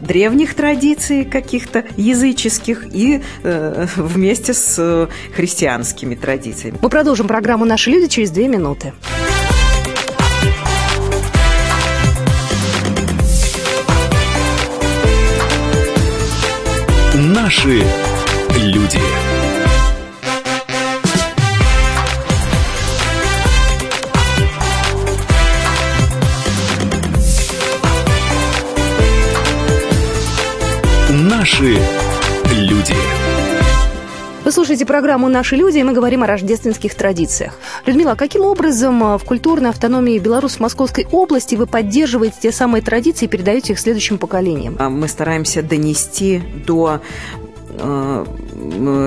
древних 0.00 0.54
традиций 0.54 1.24
каких-то 1.24 1.84
языческих 1.96 2.86
и 2.92 3.22
э, 3.42 3.86
вместе 3.96 4.54
с 4.54 5.08
христианскими 5.34 6.14
традициями. 6.14 6.78
Мы 6.80 6.88
продолжим 6.88 7.28
программу 7.28 7.64
«Наши 7.64 7.90
люди» 7.90 8.08
через 8.08 8.30
две 8.30 8.48
минуты. 8.48 8.92
Наши 17.44 17.84
люди. 18.56 19.00
Наши 31.10 31.78
слушаете 34.64 34.86
программу 34.86 35.28
«Наши 35.28 35.56
люди», 35.56 35.76
и 35.76 35.82
мы 35.82 35.92
говорим 35.92 36.22
о 36.22 36.26
рождественских 36.26 36.94
традициях. 36.94 37.52
Людмила, 37.84 38.12
а 38.12 38.16
каким 38.16 38.46
образом 38.46 39.04
э, 39.04 39.18
в 39.18 39.24
культурной 39.24 39.68
автономии 39.68 40.18
Беларуси 40.18 40.58
Московской 40.58 41.06
области 41.12 41.54
вы 41.54 41.66
поддерживаете 41.66 42.36
те 42.40 42.50
самые 42.50 42.80
традиции 42.80 43.26
и 43.26 43.28
передаете 43.28 43.74
их 43.74 43.78
следующим 43.78 44.16
поколениям? 44.16 44.76
А 44.78 44.88
мы 44.88 45.06
стараемся 45.08 45.62
донести 45.62 46.40
до 46.66 47.02
э, 47.78 48.24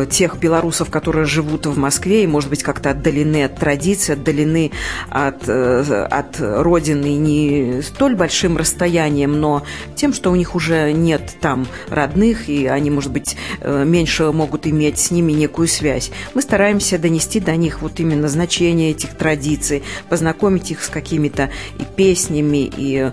тех 0.10 0.38
белорусов, 0.38 0.90
которые 0.90 1.26
живут 1.26 1.66
в 1.66 1.78
Москве 1.78 2.24
и, 2.24 2.28
может 2.28 2.50
быть, 2.50 2.64
как-то 2.64 2.92
отдалены 2.92 3.44
от 3.44 3.56
традиций, 3.56 4.16
отдалены 4.16 4.72
от, 5.10 5.48
э, 5.48 6.08
от 6.10 6.40
родины 6.40 7.16
не 7.16 7.82
столь 7.82 8.16
большим 8.16 8.58
расстоянием, 8.58 9.40
но 9.40 9.64
тем, 9.96 10.14
что 10.14 10.32
у 10.32 10.36
них 10.36 10.56
уже 10.56 10.92
нет 10.92 11.38
там 11.42 11.68
родных, 11.90 12.50
и 12.50 12.68
они, 12.68 12.90
может 12.90 13.12
быть, 13.12 13.36
э, 13.62 13.84
меньше 13.86 14.32
могут 14.32 14.68
иметь 14.68 15.00
с 15.00 15.12
ними 15.12 15.32
некую 15.32 15.68
связь. 15.68 16.12
Мы 16.34 16.42
стараемся 16.42 16.98
донести 16.98 17.40
до 17.40 17.56
них 17.56 17.82
вот 17.82 18.00
именно 18.00 18.28
значение 18.28 18.92
этих 18.92 19.16
традиций, 19.16 19.84
познакомить 20.10 20.72
их 20.72 20.84
с 20.84 20.90
какими-то 20.90 21.50
и 21.80 21.84
песнями, 21.84 22.70
и 22.78 23.12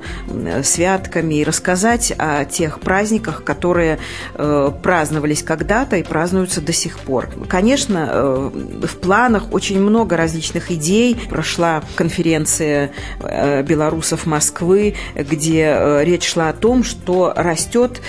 святками, 0.62 1.34
и 1.36 1.44
рассказать 1.44 2.12
о 2.18 2.44
тех 2.44 2.80
праздниках, 2.80 3.44
которые 3.44 3.98
э, 4.34 4.70
праздновались 4.82 5.42
когда-то 5.42 5.96
и 5.96 6.02
праздновались 6.02 6.33
празднуются 6.34 6.60
до 6.60 6.72
сих 6.72 6.98
пор. 6.98 7.28
Конечно, 7.48 8.08
э, 8.10 8.50
в 8.86 8.96
планах 8.96 9.52
очень 9.52 9.80
много 9.80 10.16
различных 10.16 10.72
идей. 10.72 11.16
Прошла 11.30 11.82
конференция 11.94 12.90
э, 13.20 13.62
белорусов 13.62 14.26
Москвы, 14.26 14.94
где 15.14 15.74
э, 15.76 16.04
речь 16.04 16.26
шла 16.26 16.48
о 16.48 16.52
том, 16.52 16.82
что 16.82 17.32
растет 17.36 18.00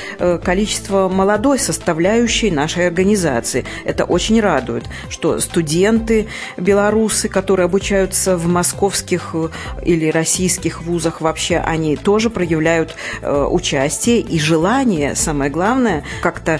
количество 0.44 1.08
молодой 1.08 1.60
составляющей 1.60 2.50
нашей 2.50 2.88
организации. 2.88 3.66
Это 3.86 4.06
очень 4.06 4.42
радует, 4.42 4.86
что 5.10 5.40
студенты 5.40 6.28
белорусы, 6.58 7.30
которые 7.30 7.66
обучаются 7.66 8.38
в 8.38 8.48
московских 8.48 9.36
или 9.84 10.10
российских 10.10 10.82
вузах 10.82 11.22
вообще, 11.22 11.58
они 11.58 11.96
тоже 11.96 12.30
проявляют 12.30 12.96
участие 13.22 14.20
и 14.20 14.40
желание, 14.40 15.16
самое 15.16 15.52
главное, 15.52 16.04
как-то 16.22 16.60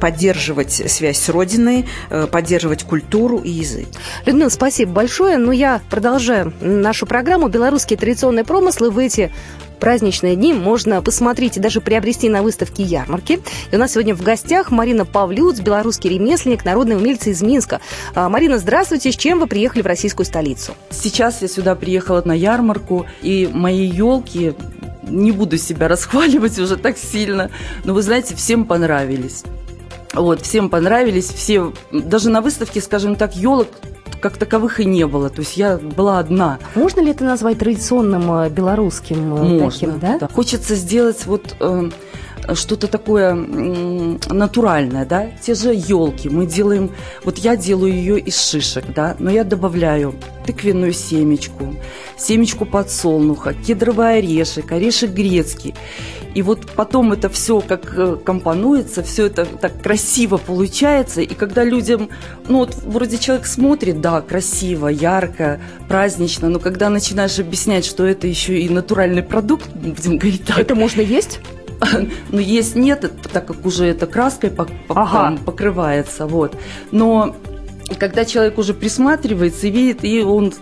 поддерживать 0.00 0.82
связь 1.02 1.18
с 1.18 1.28
Родиной, 1.30 1.84
э, 2.10 2.28
поддерживать 2.30 2.84
культуру 2.84 3.38
и 3.38 3.50
язык. 3.50 3.88
Людмила, 4.24 4.50
спасибо 4.50 4.92
большое. 4.92 5.36
Но 5.36 5.46
ну, 5.46 5.52
я 5.52 5.80
продолжаю 5.90 6.52
нашу 6.60 7.06
программу 7.06 7.48
«Белорусские 7.48 7.98
традиционные 7.98 8.44
промыслы» 8.44 8.90
в 8.90 8.98
эти 8.98 9.32
праздничные 9.80 10.36
дни 10.36 10.52
можно 10.52 11.02
посмотреть 11.02 11.56
и 11.56 11.60
даже 11.60 11.80
приобрести 11.80 12.28
на 12.28 12.44
выставке 12.44 12.84
ярмарки. 12.84 13.40
И 13.72 13.74
у 13.74 13.78
нас 13.80 13.90
сегодня 13.90 14.14
в 14.14 14.22
гостях 14.22 14.70
Марина 14.70 15.04
Павлюц, 15.04 15.58
белорусский 15.58 16.08
ремесленник, 16.08 16.64
народная 16.64 16.96
умельца 16.96 17.30
из 17.30 17.42
Минска. 17.42 17.80
А, 18.14 18.28
Марина, 18.28 18.58
здравствуйте. 18.58 19.10
С 19.10 19.16
чем 19.16 19.40
вы 19.40 19.48
приехали 19.48 19.82
в 19.82 19.86
российскую 19.86 20.24
столицу? 20.24 20.74
Сейчас 20.90 21.42
я 21.42 21.48
сюда 21.48 21.74
приехала 21.74 22.22
на 22.24 22.30
ярмарку, 22.32 23.06
и 23.22 23.50
мои 23.52 23.84
елки 23.84 24.54
не 25.02 25.32
буду 25.32 25.58
себя 25.58 25.88
расхваливать 25.92 26.60
уже 26.60 26.76
так 26.76 26.96
сильно, 26.96 27.50
но 27.82 27.92
вы 27.92 28.02
знаете, 28.02 28.36
всем 28.36 28.66
понравились. 28.66 29.42
Вот, 30.14 30.42
всем 30.42 30.68
понравились, 30.68 31.30
все, 31.30 31.72
даже 31.90 32.30
на 32.30 32.40
выставке, 32.40 32.80
скажем 32.80 33.16
так, 33.16 33.34
елок 33.36 33.68
как 34.20 34.36
таковых 34.36 34.78
и 34.78 34.84
не 34.84 35.06
было. 35.06 35.28
То 35.30 35.40
есть 35.40 35.56
я 35.56 35.76
была 35.76 36.20
одна. 36.20 36.58
Можно 36.76 37.00
ли 37.00 37.10
это 37.10 37.24
назвать 37.24 37.58
традиционным 37.58 38.30
э, 38.32 38.50
белорусским 38.50 39.34
э, 39.34 39.42
Можно, 39.42 39.70
таким, 39.70 39.98
да? 39.98 40.18
да? 40.20 40.28
Хочется 40.32 40.76
сделать 40.76 41.26
вот 41.26 41.56
э, 41.58 41.90
что-то 42.54 42.88
такое 42.88 43.34
натуральное, 43.34 45.04
да? 45.06 45.30
Те 45.40 45.54
же 45.54 45.72
елки 45.74 46.28
мы 46.28 46.46
делаем, 46.46 46.90
вот 47.24 47.38
я 47.38 47.56
делаю 47.56 47.92
ее 47.92 48.18
из 48.18 48.40
шишек, 48.40 48.84
да, 48.94 49.16
но 49.18 49.30
я 49.30 49.44
добавляю 49.44 50.14
тыквенную 50.46 50.92
семечку, 50.92 51.74
семечку 52.16 52.64
подсолнуха, 52.64 53.54
кедровый 53.54 54.18
орешек, 54.18 54.72
орешек 54.72 55.10
грецкий. 55.10 55.74
И 56.34 56.42
вот 56.42 56.70
потом 56.74 57.12
это 57.12 57.28
все 57.28 57.60
как 57.60 57.92
э, 57.96 58.16
компонуется, 58.16 59.02
все 59.02 59.26
это 59.26 59.44
так 59.44 59.82
красиво 59.82 60.38
получается. 60.38 61.20
И 61.20 61.34
когда 61.34 61.62
людям, 61.62 62.08
ну 62.48 62.58
вот 62.58 62.74
вроде 62.74 63.18
человек 63.18 63.46
смотрит, 63.46 64.00
да, 64.00 64.22
красиво, 64.22 64.88
ярко, 64.88 65.60
празднично, 65.88 66.48
но 66.48 66.58
когда 66.58 66.88
начинаешь 66.88 67.38
объяснять, 67.38 67.84
что 67.84 68.06
это 68.06 68.26
еще 68.26 68.58
и 68.58 68.68
натуральный 68.70 69.22
продукт, 69.22 69.68
будем 69.74 70.16
говорить 70.16 70.44
так. 70.46 70.58
Это 70.58 70.74
можно 70.74 71.02
есть? 71.02 71.40
Ну, 72.30 72.38
есть 72.38 72.76
нет, 72.76 73.10
так 73.32 73.46
как 73.46 73.66
уже 73.66 73.86
это 73.86 74.06
краской 74.06 74.52
ага. 74.88 75.36
покрывается, 75.44 76.26
вот. 76.26 76.56
Но 76.90 77.36
когда 77.98 78.24
человек 78.24 78.58
уже 78.58 78.74
присматривается 78.74 79.66
и 79.66 79.70
видит, 79.70 80.04
и 80.04 80.22
он 80.22 80.52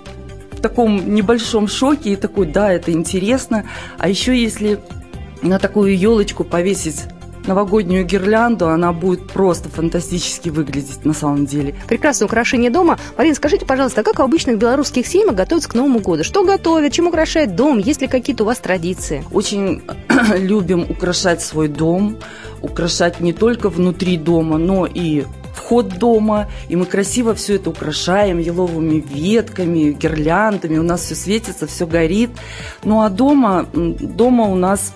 в 0.50 0.60
таком 0.60 1.14
небольшом 1.14 1.68
шоке 1.68 2.12
и 2.12 2.16
такой, 2.16 2.46
да, 2.46 2.72
это 2.72 2.92
интересно. 2.92 3.64
А 3.98 4.08
еще 4.08 4.40
если 4.40 4.80
на 5.42 5.58
такую 5.58 5.96
елочку 5.96 6.44
повесить 6.44 7.04
новогоднюю 7.50 8.06
гирлянду, 8.06 8.68
она 8.68 8.92
будет 8.92 9.28
просто 9.28 9.68
фантастически 9.68 10.50
выглядеть 10.50 11.04
на 11.04 11.12
самом 11.12 11.46
деле. 11.46 11.74
Прекрасное 11.88 12.26
украшение 12.26 12.70
дома. 12.70 12.96
Марина, 13.18 13.34
скажите, 13.34 13.66
пожалуйста, 13.66 14.02
а 14.02 14.04
как 14.04 14.20
в 14.20 14.22
обычных 14.22 14.56
белорусских 14.56 15.04
семьях 15.06 15.34
готовятся 15.34 15.68
к 15.68 15.74
Новому 15.74 15.98
году? 15.98 16.22
Что 16.22 16.44
готовят, 16.44 16.92
чем 16.92 17.08
украшает 17.08 17.56
дом? 17.56 17.78
Есть 17.78 18.02
ли 18.02 18.06
какие-то 18.06 18.44
у 18.44 18.46
вас 18.46 18.58
традиции? 18.58 19.24
Очень 19.32 19.82
любим 20.36 20.86
украшать 20.88 21.42
свой 21.42 21.66
дом, 21.66 22.18
украшать 22.62 23.18
не 23.18 23.32
только 23.32 23.68
внутри 23.68 24.16
дома, 24.16 24.56
но 24.56 24.86
и 24.86 25.24
вход 25.52 25.98
дома, 25.98 26.48
и 26.68 26.76
мы 26.76 26.86
красиво 26.86 27.34
все 27.34 27.56
это 27.56 27.70
украшаем 27.70 28.38
еловыми 28.38 29.00
ветками, 29.00 29.90
гирляндами, 29.90 30.78
у 30.78 30.84
нас 30.84 31.02
все 31.02 31.16
светится, 31.16 31.66
все 31.66 31.86
горит. 31.86 32.30
Ну 32.84 33.02
а 33.02 33.10
дома, 33.10 33.66
дома 33.72 34.44
у 34.44 34.54
нас 34.54 34.94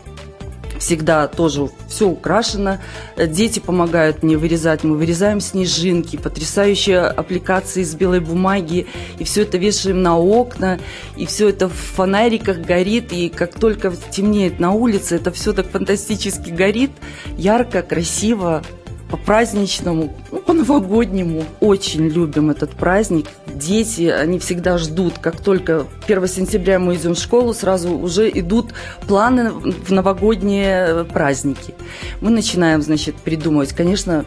всегда 0.78 1.28
тоже 1.28 1.68
все 1.88 2.08
украшено. 2.08 2.78
Дети 3.16 3.60
помогают 3.60 4.22
мне 4.22 4.36
вырезать. 4.36 4.84
Мы 4.84 4.96
вырезаем 4.96 5.40
снежинки, 5.40 6.16
потрясающие 6.16 7.00
аппликации 7.00 7.82
из 7.82 7.94
белой 7.94 8.20
бумаги. 8.20 8.86
И 9.18 9.24
все 9.24 9.42
это 9.42 9.58
вешаем 9.58 10.02
на 10.02 10.18
окна. 10.18 10.78
И 11.16 11.26
все 11.26 11.48
это 11.48 11.68
в 11.68 11.74
фонариках 11.74 12.58
горит. 12.58 13.12
И 13.12 13.28
как 13.28 13.54
только 13.54 13.92
темнеет 14.10 14.60
на 14.60 14.72
улице, 14.72 15.16
это 15.16 15.30
все 15.30 15.52
так 15.52 15.70
фантастически 15.70 16.50
горит. 16.50 16.90
Ярко, 17.36 17.82
красиво, 17.82 18.62
по-праздничному, 19.10 20.12
ну, 20.30 20.38
по-новогоднему. 20.40 21.44
Очень 21.60 22.08
любим 22.08 22.50
этот 22.50 22.70
праздник. 22.70 23.26
Дети, 23.46 24.08
они 24.08 24.38
всегда 24.38 24.78
ждут, 24.78 25.18
как 25.18 25.40
только 25.40 25.86
1 26.06 26.28
сентября 26.28 26.78
мы 26.78 26.96
идем 26.96 27.14
в 27.14 27.18
школу, 27.18 27.54
сразу 27.54 27.96
уже 27.96 28.30
идут 28.30 28.74
планы 29.06 29.50
в 29.50 29.90
новогодние 29.92 31.04
праздники. 31.04 31.74
Мы 32.20 32.30
начинаем, 32.30 32.82
значит, 32.82 33.16
придумывать. 33.16 33.72
Конечно, 33.72 34.24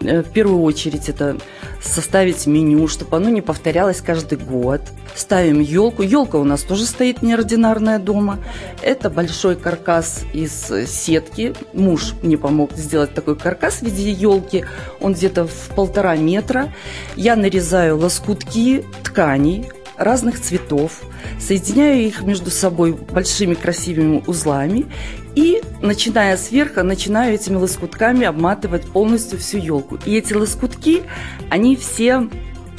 Э, 0.00 0.22
в 0.22 0.30
первую 0.30 0.62
очередь 0.62 1.08
это 1.08 1.36
составить 1.80 2.46
меню, 2.46 2.88
чтобы 2.88 3.16
оно 3.16 3.28
не 3.28 3.40
повторялось 3.42 4.00
каждый 4.00 4.38
год. 4.38 4.80
Ставим 5.14 5.60
елку. 5.60 6.02
Елка 6.02 6.36
у 6.36 6.44
нас 6.44 6.62
тоже 6.62 6.84
стоит 6.84 7.22
неординарная 7.22 7.98
дома. 7.98 8.38
Это 8.82 9.10
большой 9.10 9.56
каркас 9.56 10.22
из 10.32 10.70
сетки. 10.88 11.54
Муж 11.72 12.14
мне 12.22 12.36
помог 12.36 12.72
сделать 12.74 13.14
такой 13.14 13.36
каркас 13.36 13.76
в 13.76 13.82
виде 13.82 14.10
елки. 14.10 14.64
Он 15.00 15.14
где-то 15.14 15.46
в 15.46 15.74
полтора 15.74 16.16
метра. 16.16 16.72
Я 17.16 17.36
нарезаю 17.36 17.98
лоскутки 17.98 18.84
тканей 19.02 19.70
разных 19.96 20.40
цветов, 20.40 21.02
соединяю 21.40 22.02
их 22.02 22.22
между 22.22 22.50
собой 22.50 22.92
большими 22.92 23.54
красивыми 23.54 24.22
узлами 24.26 24.86
и, 25.36 25.62
начиная 25.82 26.36
сверху, 26.36 26.82
начинаю 26.82 27.34
этими 27.34 27.56
лоскутками 27.56 28.24
обматывать 28.24 28.86
полностью 28.86 29.38
всю 29.38 29.58
елку. 29.58 29.98
И 30.06 30.16
эти 30.16 30.32
лоскутки, 30.32 31.02
они 31.50 31.76
все 31.76 32.28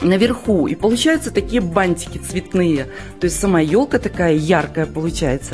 наверху. 0.02 0.68
И 0.68 0.76
получаются 0.76 1.32
такие 1.32 1.62
бантики 1.62 2.18
цветные. 2.18 2.88
То 3.20 3.26
есть 3.26 3.40
сама 3.40 3.62
елка 3.62 4.00
такая 4.00 4.34
яркая 4.34 4.88
получается. 4.88 5.54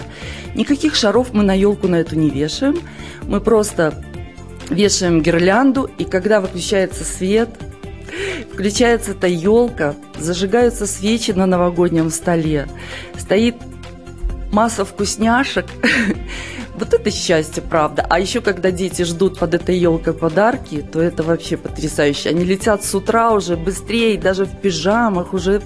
Никаких 0.56 0.96
шаров 0.96 1.34
мы 1.34 1.44
на 1.44 1.54
елку 1.54 1.88
на 1.88 1.98
эту 1.98 2.16
не 2.16 2.30
вешаем. 2.30 2.80
Мы 3.24 3.42
просто 3.42 4.02
вешаем 4.70 5.22
гирлянду, 5.22 5.90
и 5.98 6.06
когда 6.06 6.42
выключается 6.42 7.04
свет, 7.04 7.50
Включается 8.54 9.12
эта 9.14 9.26
елка, 9.26 9.96
зажигаются 10.20 10.86
свечи 10.86 11.32
на 11.32 11.48
новогоднем 11.48 12.12
столе, 12.12 12.68
стоит 13.18 13.56
масса 14.52 14.86
вкусняшек. 14.86 15.66
Вот 16.84 16.94
это 16.94 17.12
счастье, 17.12 17.64
правда. 17.64 18.06
А 18.10 18.20
еще, 18.20 18.42
когда 18.42 18.70
дети 18.70 19.04
ждут 19.04 19.40
под 19.40 19.54
этой 19.54 19.78
елкой 19.78 20.14
подарки, 20.14 20.82
то 20.82 21.02
это 21.02 21.24
вообще 21.24 21.56
потрясающе. 21.56 22.28
Они 22.28 22.44
летят 22.44 22.84
с 22.84 22.94
утра 22.94 23.32
уже 23.32 23.56
быстрее, 23.56 24.20
даже 24.20 24.44
в 24.44 24.60
пижамах, 24.60 25.34
уже 25.34 25.62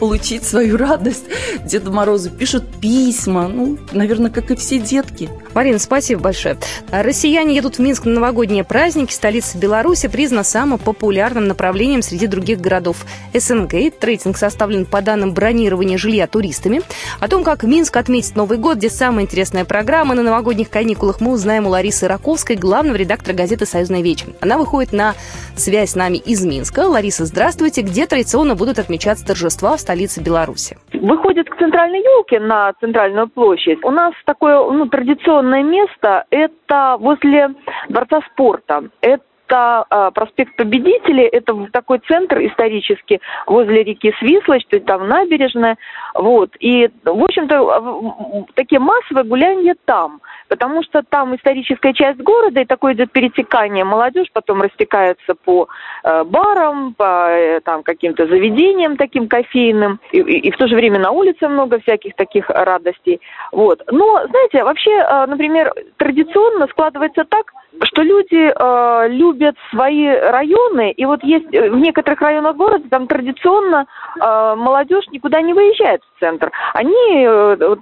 получить 0.00 0.42
свою 0.42 0.78
радость. 0.78 1.26
Деду 1.64 1.92
Морозу 1.92 2.30
пишут 2.30 2.64
письма, 2.80 3.46
ну, 3.46 3.78
наверное, 3.92 4.32
как 4.32 4.50
и 4.50 4.56
все 4.56 4.80
детки. 4.80 5.30
Марина, 5.56 5.78
спасибо 5.78 6.20
большое. 6.20 6.58
Россияне 6.92 7.56
едут 7.56 7.76
в 7.76 7.78
Минск 7.78 8.04
на 8.04 8.12
новогодние 8.12 8.62
праздники. 8.62 9.14
Столица 9.14 9.56
Беларуси 9.56 10.06
признана 10.06 10.44
самым 10.44 10.78
популярным 10.78 11.48
направлением 11.48 12.02
среди 12.02 12.26
других 12.26 12.60
городов 12.60 13.06
СНГ. 13.32 13.72
Рейтинг 14.02 14.36
составлен 14.36 14.84
по 14.84 15.00
данным 15.00 15.32
бронирования 15.32 15.96
жилья 15.96 16.26
туристами. 16.26 16.82
О 17.20 17.28
том, 17.28 17.42
как 17.42 17.62
Минск 17.62 17.96
отметит 17.96 18.36
Новый 18.36 18.58
год, 18.58 18.76
где 18.76 18.90
самая 18.90 19.24
интересная 19.24 19.64
программа 19.64 20.14
на 20.14 20.22
новогодних 20.22 20.68
каникулах, 20.68 21.22
мы 21.22 21.32
узнаем 21.32 21.66
у 21.66 21.70
Ларисы 21.70 22.06
Раковской, 22.06 22.56
главного 22.56 22.96
редактора 22.96 23.34
газеты 23.34 23.64
«Союзная 23.64 24.02
вечер». 24.02 24.34
Она 24.42 24.58
выходит 24.58 24.92
на 24.92 25.14
связь 25.56 25.92
с 25.92 25.96
нами 25.96 26.18
из 26.18 26.44
Минска. 26.44 26.80
Лариса, 26.80 27.24
здравствуйте. 27.24 27.80
Где 27.80 28.06
традиционно 28.06 28.56
будут 28.56 28.78
отмечаться 28.78 29.26
торжества 29.26 29.78
в 29.78 29.80
столице 29.80 30.22
Беларуси? 30.22 30.76
Выходит 30.92 31.48
к 31.48 31.56
центральной 31.58 32.00
елке 32.00 32.40
на 32.40 32.74
центральную 32.78 33.28
площадь. 33.28 33.82
У 33.82 33.90
нас 33.90 34.12
такое 34.26 34.58
ну, 34.70 34.86
традиционное 34.86 35.45
место– 35.62 36.24
это 36.30 36.96
возле 36.98 37.54
Дворца 37.88 38.20
спорта. 38.32 38.84
Это 39.00 39.24
это 39.46 39.86
э, 39.90 40.10
проспект 40.14 40.56
Победителей, 40.56 41.24
это 41.24 41.68
такой 41.72 42.00
центр 42.06 42.38
исторический 42.44 43.20
возле 43.46 43.82
реки 43.84 44.12
Свислочь, 44.18 44.64
то 44.66 44.76
есть 44.76 44.86
там 44.86 45.08
набережная, 45.08 45.76
вот. 46.14 46.50
И, 46.60 46.88
в 47.04 47.22
общем-то, 47.22 48.46
такие 48.54 48.80
массовые 48.80 49.24
гуляния 49.24 49.74
там 49.84 50.20
потому 50.48 50.82
что 50.82 51.02
там 51.02 51.34
историческая 51.34 51.92
часть 51.92 52.18
города, 52.20 52.60
и 52.60 52.64
такое 52.64 52.94
идет 52.94 53.12
перетекание. 53.12 53.84
Молодежь 53.84 54.28
потом 54.32 54.62
растекается 54.62 55.34
по 55.34 55.68
э, 56.04 56.24
барам, 56.24 56.94
по 56.94 57.28
э, 57.30 57.60
там, 57.60 57.82
каким-то 57.82 58.26
заведениям 58.26 58.96
таким 58.96 59.28
кофейным, 59.28 60.00
и, 60.12 60.18
и, 60.18 60.48
и 60.48 60.50
в 60.50 60.56
то 60.56 60.68
же 60.68 60.74
время 60.74 60.98
на 60.98 61.10
улице 61.10 61.48
много 61.48 61.80
всяких 61.80 62.14
таких 62.14 62.48
радостей. 62.48 63.20
Вот. 63.52 63.82
Но, 63.90 64.26
знаете, 64.28 64.64
вообще, 64.64 64.90
э, 64.90 65.26
например, 65.26 65.72
традиционно 65.96 66.66
складывается 66.68 67.24
так, 67.24 67.52
что 67.82 68.02
люди 68.02 68.52
э, 68.54 69.08
любят 69.08 69.35
свои 69.70 70.06
районы, 70.08 70.90
и 70.90 71.04
вот 71.04 71.22
есть 71.24 71.52
э, 71.52 71.70
в 71.70 71.76
некоторых 71.76 72.20
районах 72.20 72.56
города 72.56 72.88
там 72.90 73.06
традиционно 73.06 73.86
э, 74.20 74.54
молодежь 74.56 75.06
никуда 75.12 75.40
не 75.42 75.54
выезжает 75.54 76.02
в 76.02 76.20
центр. 76.20 76.50
Они, 76.74 77.24
э, 77.26 77.76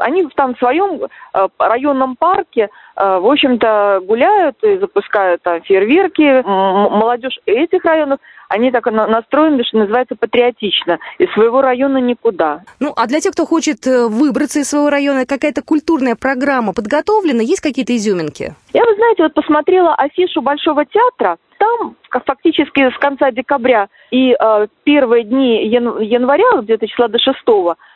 они 0.00 0.26
там 0.34 0.54
в 0.54 0.58
своем 0.58 1.02
э, 1.34 1.48
районном 1.58 2.16
парке, 2.16 2.68
в 2.96 3.30
общем-то, 3.30 4.02
гуляют 4.06 4.56
и 4.62 4.76
запускают 4.78 5.42
там 5.42 5.62
фейерверки. 5.62 6.42
Молодежь 6.46 7.38
этих 7.46 7.84
районов 7.84 8.18
они 8.52 8.70
так 8.70 8.84
настроены, 8.86 9.64
что 9.64 9.78
называется, 9.78 10.14
патриотично. 10.14 10.98
Из 11.18 11.32
своего 11.32 11.62
района 11.62 11.96
никуда. 11.98 12.60
Ну, 12.80 12.92
а 12.94 13.06
для 13.06 13.20
тех, 13.20 13.32
кто 13.32 13.46
хочет 13.46 13.86
э, 13.86 14.08
выбраться 14.08 14.60
из 14.60 14.68
своего 14.68 14.90
района, 14.90 15.24
какая-то 15.24 15.62
культурная 15.62 16.16
программа 16.16 16.74
подготовлена? 16.74 17.40
Есть 17.42 17.62
какие-то 17.62 17.96
изюминки? 17.96 18.54
Я, 18.74 18.84
вы 18.84 18.94
знаете, 18.96 19.22
вот 19.22 19.32
посмотрела 19.32 19.94
афишу 19.94 20.42
Большого 20.42 20.84
театра. 20.84 21.38
Там 21.58 21.96
фактически 22.26 22.90
с 22.90 22.98
конца 22.98 23.30
декабря 23.30 23.88
и 24.10 24.32
э, 24.38 24.66
первые 24.84 25.24
дни 25.24 25.66
ян- 25.68 26.02
января, 26.02 26.60
где-то 26.60 26.86
числа 26.86 27.08
до 27.08 27.18
6 27.18 27.38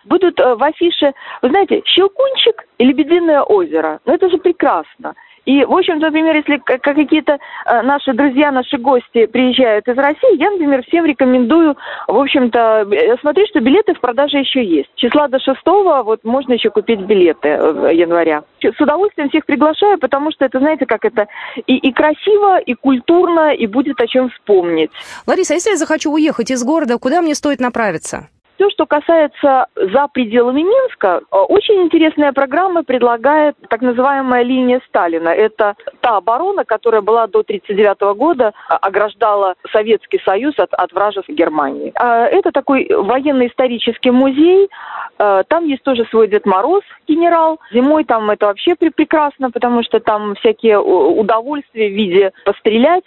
будут 0.07 0.41
э, 0.41 0.55
в 0.55 0.63
афише, 0.63 1.13
вы 1.43 1.51
знаете, 1.51 1.83
Щелкунчик 1.85 2.65
и 2.79 2.85
Лебединое 2.85 3.43
озеро. 3.43 4.01
Ну, 4.05 4.15
это 4.15 4.29
же 4.29 4.39
прекрасно. 4.39 5.15
И, 5.47 5.65
в 5.65 5.73
общем, 5.73 6.01
например, 6.01 6.35
если 6.35 6.59
какие-то 6.59 7.35
э, 7.35 7.83
наши 7.83 8.13
друзья, 8.13 8.51
наши 8.51 8.79
гости 8.79 9.27
приезжают 9.27 9.87
из 9.87 9.97
России, 9.97 10.39
я, 10.39 10.51
например, 10.51 10.83
всем 10.85 11.07
рекомендую, 11.07 11.77
в 12.09 12.19
общем-то, 12.19 12.87
э, 12.91 13.17
смотреть, 13.21 13.49
что 13.51 13.61
билеты 13.61 13.95
в 13.95 14.01
продаже 14.01 14.39
еще 14.39 14.65
есть. 14.65 14.91
Числа 14.97 15.29
до 15.29 15.39
6 15.39 15.61
вот 15.65 16.25
можно 16.25 16.55
еще 16.55 16.71
купить 16.71 17.01
билеты 17.01 17.49
января. 17.49 18.43
С 18.61 18.81
удовольствием 18.81 19.29
всех 19.29 19.47
приглашаю, 19.47 19.99
потому 19.99 20.33
что 20.33 20.45
это, 20.45 20.59
знаете, 20.59 20.85
как 20.85 21.05
это 21.05 21.29
и, 21.67 21.77
и 21.77 21.93
красиво, 21.93 22.59
и 22.59 22.75
культурно, 22.75 23.55
и 23.55 23.67
будет 23.67 24.01
о 24.01 24.07
чем 24.09 24.31
вспомнить. 24.31 24.91
Лариса, 25.29 25.55
а 25.55 25.57
если 25.57 25.71
я 25.71 25.77
захочу 25.77 26.13
уехать 26.13 26.51
из 26.51 26.65
города, 26.65 26.99
куда 26.99 27.23
мне 27.23 27.37
стоит 27.37 27.61
направиться? 27.61 28.29
Все, 28.57 28.71
что 28.71 28.87
касается 28.87 29.67
за 29.77 30.09
пределами 30.09 30.63
Минска, 30.63 31.21
э, 31.21 31.37
очень 31.37 31.83
интересная 31.83 32.33
программа 32.33 32.85
предлагает 32.85 33.55
так 33.69 33.83
называемая 33.83 34.43
линия 34.43 34.81
Сталина. 34.89 35.29
Это 35.29 35.75
та 36.01 36.17
оборона, 36.17 36.65
которая 36.65 37.03
была 37.03 37.27
до 37.27 37.43
1939 37.43 38.15
года, 38.15 38.53
а, 38.69 38.77
ограждала 38.77 39.55
Советский 39.73 40.21
Союз 40.25 40.59
от, 40.59 40.73
от 40.73 40.93
вражества 40.93 41.33
Германии. 41.33 41.93
А, 41.97 42.25
это 42.27 42.51
такой 42.51 42.89
военно-исторический 42.91 44.11
музей. 44.11 44.71
Э, 45.19 45.43
там 45.49 45.67
есть 45.67 45.83
тоже 45.83 46.07
свой 46.07 46.29
Дед 46.29 46.47
Мороз, 46.47 46.83
генерал. 47.07 47.61
Зимой 47.73 48.05
там 48.05 48.31
это 48.31 48.47
вообще 48.47 48.75
прекрасно, 48.75 49.51
потому 49.51 49.83
что 49.83 50.01
там 50.01 50.35
всякие 50.37 50.79
удовольствия 50.79 51.89
в 51.89 51.93
виде 51.93 52.33
пострелять 52.45 53.05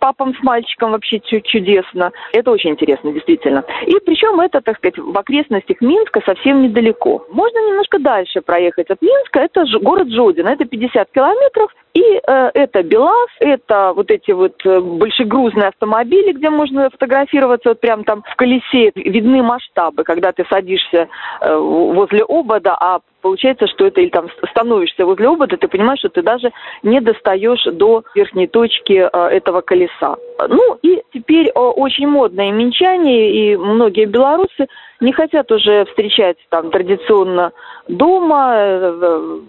папам 0.00 0.34
с 0.34 0.42
мальчиком 0.42 0.92
вообще 0.92 1.20
чудесно. 1.20 2.10
Это 2.32 2.50
очень 2.50 2.70
интересно, 2.70 3.12
действительно. 3.12 3.64
И 3.86 3.94
причем 4.04 4.40
это, 4.40 4.60
так 4.60 4.76
сказать, 4.76 4.87
сказать, 4.88 4.98
в 4.98 5.18
окрестностях 5.18 5.80
Минска 5.80 6.20
совсем 6.24 6.62
недалеко. 6.62 7.26
Можно 7.30 7.58
немножко 7.68 7.98
дальше 7.98 8.40
проехать 8.40 8.90
от 8.90 9.00
Минска, 9.02 9.40
это 9.40 9.64
город 9.80 10.08
Жодин, 10.10 10.46
это 10.46 10.64
50 10.64 11.10
километров, 11.12 11.74
и 11.98 12.20
э, 12.24 12.50
это 12.54 12.82
БелАЗ, 12.82 13.30
это 13.40 13.92
вот 13.94 14.10
эти 14.10 14.30
вот 14.30 14.54
э, 14.64 14.80
большегрузные 14.80 15.68
автомобили, 15.68 16.32
где 16.32 16.48
можно 16.48 16.90
фотографироваться 16.90 17.70
вот 17.70 17.80
прям 17.80 18.04
там 18.04 18.22
в 18.22 18.36
колесе. 18.36 18.92
Видны 18.94 19.42
масштабы, 19.42 20.04
когда 20.04 20.30
ты 20.30 20.44
садишься 20.48 21.08
э, 21.40 21.56
возле 21.56 22.22
обода, 22.22 22.76
а 22.78 23.00
получается, 23.20 23.66
что 23.66 23.86
это 23.86 24.00
или 24.00 24.10
там 24.10 24.28
становишься 24.50 25.04
возле 25.04 25.28
обода, 25.28 25.56
ты 25.56 25.66
понимаешь, 25.66 25.98
что 25.98 26.08
ты 26.08 26.22
даже 26.22 26.52
не 26.84 27.00
достаешь 27.00 27.64
до 27.64 28.04
верхней 28.14 28.46
точки 28.46 29.08
э, 29.12 29.18
этого 29.28 29.60
колеса. 29.60 30.16
Ну 30.48 30.78
и 30.82 31.02
теперь 31.12 31.48
э, 31.48 31.58
очень 31.58 32.06
модное 32.06 32.52
минчане 32.52 33.30
и 33.32 33.56
многие 33.56 34.04
белорусы 34.04 34.68
не 35.00 35.12
хотят 35.12 35.50
уже 35.50 35.84
встречать 35.86 36.36
там 36.48 36.70
традиционно 36.70 37.50
дома 37.88 38.52
э, 38.54 39.40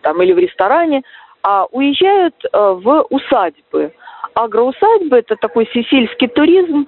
там, 0.00 0.22
или 0.22 0.32
в 0.32 0.38
ресторане, 0.38 1.02
а 1.42 1.66
уезжают 1.70 2.34
э, 2.44 2.48
в 2.52 3.06
усадьбы. 3.10 3.92
Агроусадьбы– 4.34 5.16
это 5.18 5.36
такой 5.36 5.68
сельский 5.72 6.28
туризм, 6.28 6.86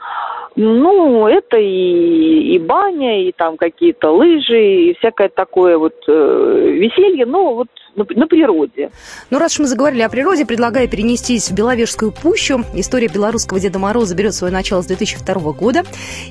ну, 0.57 1.29
это 1.29 1.57
и, 1.57 2.55
и 2.55 2.59
баня, 2.59 3.29
и 3.29 3.33
там 3.33 3.57
какие-то 3.57 4.11
лыжи, 4.11 4.91
и 4.91 4.95
всякое 4.99 5.29
такое 5.29 5.79
вот 5.79 5.95
э, 6.09 6.13
веселье, 6.13 7.25
но 7.25 7.55
вот 7.55 7.69
на, 7.97 8.05
на 8.09 8.27
природе. 8.27 8.91
Ну, 9.31 9.39
раз 9.39 9.53
уж 9.55 9.61
мы 9.61 9.67
заговорили 9.67 10.03
о 10.03 10.09
природе, 10.09 10.47
предлагаю 10.47 10.89
перенестись 10.89 11.51
в 11.51 11.55
Беловежскую 11.55 12.13
пущу. 12.13 12.65
История 12.75 13.09
белорусского 13.09 13.61
Деда 13.61 13.79
Мороза 13.79 14.15
берет 14.15 14.35
свое 14.35 14.53
начало 14.53 14.83
с 14.83 14.87
2002 14.87 15.53
года. 15.53 15.83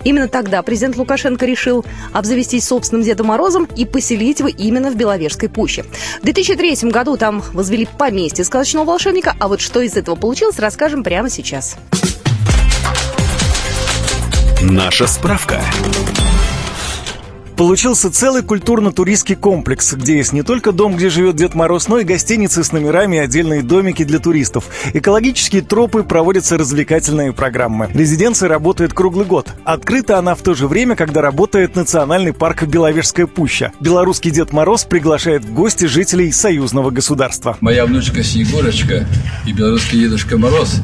Именно 0.04 0.28
тогда 0.28 0.62
президент 0.64 0.98
Лукашенко 0.98 1.46
решил 1.46 1.86
обзавестись 2.14 2.68
собственным 2.68 3.04
Дедом 3.04 3.28
Морозом 3.28 3.68
и 3.76 3.86
поселить 3.86 4.40
его 4.40 4.50
именно 4.50 4.92
в 4.92 4.98
Беловежской 4.98 5.50
пуще. 5.50 5.84
В 6.22 6.24
2003 6.24 6.90
году 6.90 7.18
там 7.18 7.42
возвели 7.54 7.88
поместье 7.98 8.44
сказочного 8.46 8.86
волшебника, 8.86 9.34
а 9.40 9.48
вот 9.48 9.62
что 9.62 9.82
из 9.82 9.96
этого 9.96 10.16
получилось, 10.16 10.60
расскажем 10.60 10.99
прямо 11.04 11.30
сейчас. 11.30 11.78
Наша 14.62 15.08
справка. 15.08 15.64
Получился 17.60 18.10
целый 18.10 18.42
культурно-туристский 18.42 19.36
комплекс, 19.36 19.92
где 19.92 20.16
есть 20.16 20.32
не 20.32 20.44
только 20.44 20.72
дом, 20.72 20.96
где 20.96 21.10
живет 21.10 21.36
Дед 21.36 21.56
Мороз, 21.56 21.90
но 21.90 22.00
и 22.00 22.06
гостиницы 22.06 22.64
с 22.64 22.72
номерами 22.72 23.18
и 23.18 23.20
отдельные 23.20 23.64
домики 23.64 24.06
для 24.06 24.20
туристов. 24.20 24.70
Экологические 24.94 25.62
тропы, 25.62 26.04
проводятся 26.04 26.58
развлекательные 26.58 27.34
программы. 27.34 27.90
Резиденция 27.94 28.48
работает 28.48 28.94
круглый 28.94 29.26
год. 29.26 29.50
Открыта 29.66 30.18
она 30.18 30.36
в 30.36 30.42
то 30.42 30.54
же 30.54 30.70
время, 30.70 30.96
когда 30.96 31.22
работает 31.22 31.76
национальный 31.76 32.32
парк 32.32 32.64
Беловежская 32.64 33.28
пуща. 33.28 33.74
Белорусский 33.82 34.32
Дед 34.32 34.54
Мороз 34.54 34.86
приглашает 34.86 35.44
в 35.44 35.54
гости 35.54 35.84
жителей 35.84 36.32
союзного 36.32 36.92
государства. 36.92 37.58
Моя 37.60 37.86
внучка 37.86 38.24
Снегурочка 38.24 39.06
и 39.46 39.52
белорусский 39.52 40.00
Дедушка 40.00 40.38
Мороз 40.38 40.78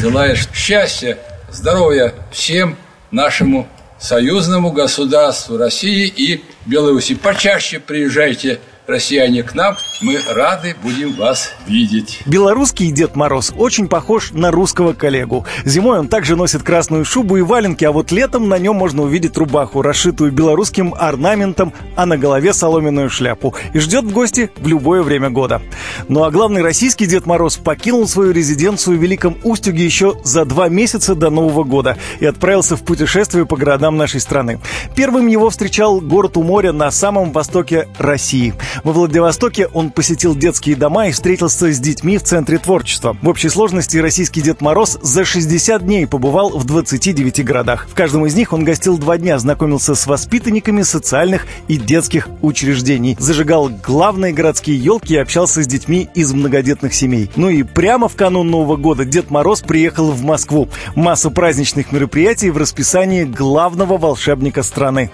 желаешь 0.00 0.48
счастья, 0.54 1.18
здоровья 1.52 2.14
всем 2.32 2.76
нашему 3.10 3.68
союзному 4.04 4.70
государству 4.70 5.56
России 5.56 6.06
и 6.06 6.44
Беларуси. 6.66 7.14
Почаще 7.14 7.80
приезжайте 7.80 8.60
россияне 8.86 9.42
к 9.42 9.54
нам, 9.54 9.76
мы 10.02 10.20
рады 10.28 10.76
будем 10.82 11.14
вас 11.14 11.52
видеть. 11.66 12.20
Белорусский 12.26 12.90
Дед 12.90 13.16
Мороз 13.16 13.52
очень 13.56 13.88
похож 13.88 14.32
на 14.32 14.50
русского 14.50 14.92
коллегу. 14.92 15.46
Зимой 15.64 15.98
он 15.98 16.08
также 16.08 16.36
носит 16.36 16.62
красную 16.62 17.04
шубу 17.04 17.36
и 17.36 17.42
валенки, 17.42 17.84
а 17.84 17.92
вот 17.92 18.12
летом 18.12 18.48
на 18.48 18.58
нем 18.58 18.76
можно 18.76 19.02
увидеть 19.02 19.36
рубаху, 19.36 19.82
расшитую 19.82 20.32
белорусским 20.32 20.94
орнаментом, 20.94 21.72
а 21.96 22.06
на 22.06 22.18
голове 22.18 22.52
соломенную 22.52 23.08
шляпу. 23.08 23.54
И 23.72 23.78
ждет 23.78 24.04
в 24.04 24.12
гости 24.12 24.50
в 24.56 24.66
любое 24.66 25.02
время 25.02 25.30
года. 25.30 25.62
Ну 26.08 26.24
а 26.24 26.30
главный 26.30 26.62
российский 26.62 27.06
Дед 27.06 27.26
Мороз 27.26 27.56
покинул 27.56 28.06
свою 28.06 28.32
резиденцию 28.32 28.98
в 28.98 29.02
Великом 29.02 29.38
Устюге 29.44 29.84
еще 29.84 30.16
за 30.24 30.44
два 30.44 30.68
месяца 30.68 31.14
до 31.14 31.30
Нового 31.30 31.64
года 31.64 31.96
и 32.20 32.26
отправился 32.26 32.76
в 32.76 32.82
путешествие 32.82 33.46
по 33.46 33.56
городам 33.56 33.96
нашей 33.96 34.20
страны. 34.20 34.60
Первым 34.94 35.26
его 35.26 35.48
встречал 35.50 36.00
город 36.00 36.36
у 36.36 36.42
моря 36.42 36.72
на 36.72 36.90
самом 36.90 37.32
востоке 37.32 37.88
России– 37.98 38.54
Во 38.82 38.92
Владивостоке 38.92 39.68
он 39.68 39.90
посетил 39.90 40.34
детские 40.34 40.76
дома 40.76 41.06
и 41.08 41.12
встретился 41.12 41.72
с 41.72 41.78
детьми 41.78 42.18
в 42.18 42.22
Центре 42.22 42.58
творчества. 42.58 43.16
В 43.22 43.28
общей 43.28 43.48
сложности 43.48 43.98
российский 43.98 44.40
Дед 44.40 44.60
Мороз 44.60 44.98
за 45.00 45.24
60 45.24 45.84
дней 45.84 46.06
побывал 46.06 46.50
в 46.50 46.64
29 46.64 47.44
городах. 47.44 47.86
В 47.88 47.94
каждом 47.94 48.26
из 48.26 48.34
них 48.34 48.52
он 48.52 48.64
гостил 48.64 48.98
два 48.98 49.18
дня, 49.18 49.38
знакомился 49.38 49.94
с 49.94 50.06
воспитанниками 50.06 50.82
социальных 50.82 51.46
и 51.68 51.76
детских 51.76 52.28
учреждений, 52.42 53.16
зажигал 53.18 53.68
главные 53.68 54.32
городские 54.32 54.78
елки 54.78 55.14
и 55.14 55.18
общался 55.18 55.62
с 55.62 55.66
детьми 55.66 56.08
из 56.14 56.32
многодетных 56.32 56.94
семей. 56.94 57.30
Ну 57.36 57.50
и 57.50 57.62
прямо 57.62 58.08
в 58.08 58.16
канун 58.16 58.50
Нового 58.50 58.76
года 58.76 59.04
Дед 59.04 59.30
Мороз 59.30 59.60
приехал 59.60 60.10
в 60.10 60.22
Москву. 60.22 60.68
Масса 60.94 61.30
праздничных 61.30 61.92
мероприятий 61.92 62.50
в 62.50 62.56
расписании 62.56 63.24
главного 63.24 63.98
волшебника 63.98 64.62
страны. 64.62 65.10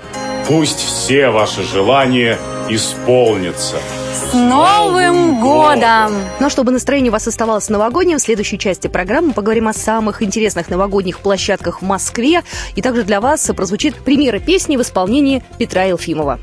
Пусть 0.46 0.78
все 0.78 1.30
ваши 1.30 1.62
желания 1.62 2.38
исполнятся. 2.70 3.76
С 4.12 4.33
Новым 4.33 5.40
годом! 5.40 6.14
Но 6.38 6.48
чтобы 6.48 6.70
настроение 6.70 7.11
у 7.11 7.12
вас 7.12 7.26
оставалось 7.26 7.68
новогодним, 7.68 8.18
в 8.18 8.22
следующей 8.22 8.59
части 8.59 8.87
программы 8.87 9.33
поговорим 9.33 9.68
о 9.68 9.72
самых 9.72 10.22
интересных 10.22 10.68
новогодних 10.70 11.18
площадках 11.18 11.83
в 11.83 11.85
Москве. 11.85 12.42
И 12.76 12.83
также 12.83 13.02
для 13.02 13.20
вас 13.20 13.50
прозвучит 13.56 13.96
премьера 13.96 14.38
песни 14.38 14.76
в 14.76 14.83
исполнении 14.83 15.42
Петра 15.59 15.85
Елфимова. 15.85 16.38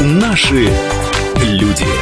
Наши 0.00 0.70
люди. 1.42 1.97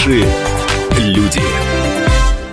Наши 0.00 0.24
люди. 0.96 1.42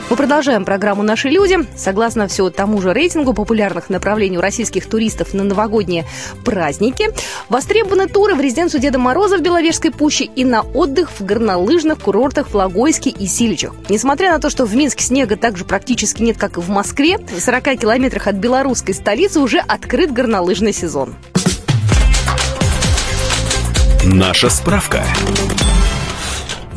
Мы 0.09 0.17
продолжаем 0.17 0.65
программу 0.65 1.01
«Наши 1.01 1.29
люди». 1.29 1.55
Согласно 1.77 2.27
все 2.27 2.49
тому 2.49 2.81
же 2.81 2.91
рейтингу 2.91 3.33
популярных 3.33 3.89
направлений 3.89 4.37
у 4.37 4.41
российских 4.41 4.85
туристов 4.85 5.33
на 5.33 5.45
новогодние 5.45 6.03
праздники, 6.43 7.07
востребованы 7.47 8.09
туры 8.09 8.35
в 8.35 8.41
резиденцию 8.41 8.81
Деда 8.81 8.99
Мороза 8.99 9.37
в 9.37 9.41
Беловежской 9.41 9.91
пуще 9.91 10.25
и 10.25 10.43
на 10.43 10.61
отдых 10.61 11.09
в 11.17 11.23
горнолыжных 11.23 12.01
курортах 12.01 12.49
в 12.49 12.53
Логойске 12.53 13.11
и 13.11 13.27
Силичах. 13.27 13.73
Несмотря 13.87 14.33
на 14.33 14.39
то, 14.39 14.49
что 14.49 14.65
в 14.65 14.75
Минске 14.75 15.05
снега 15.05 15.37
также 15.37 15.63
практически 15.63 16.21
нет, 16.21 16.37
как 16.37 16.57
и 16.57 16.59
в 16.59 16.67
Москве, 16.67 17.17
в 17.17 17.39
40 17.39 17.79
километрах 17.79 18.27
от 18.27 18.35
белорусской 18.35 18.93
столицы 18.93 19.39
уже 19.39 19.59
открыт 19.59 20.11
горнолыжный 20.11 20.73
сезон. 20.73 21.15
Наша 24.03 24.49
справка. 24.49 25.01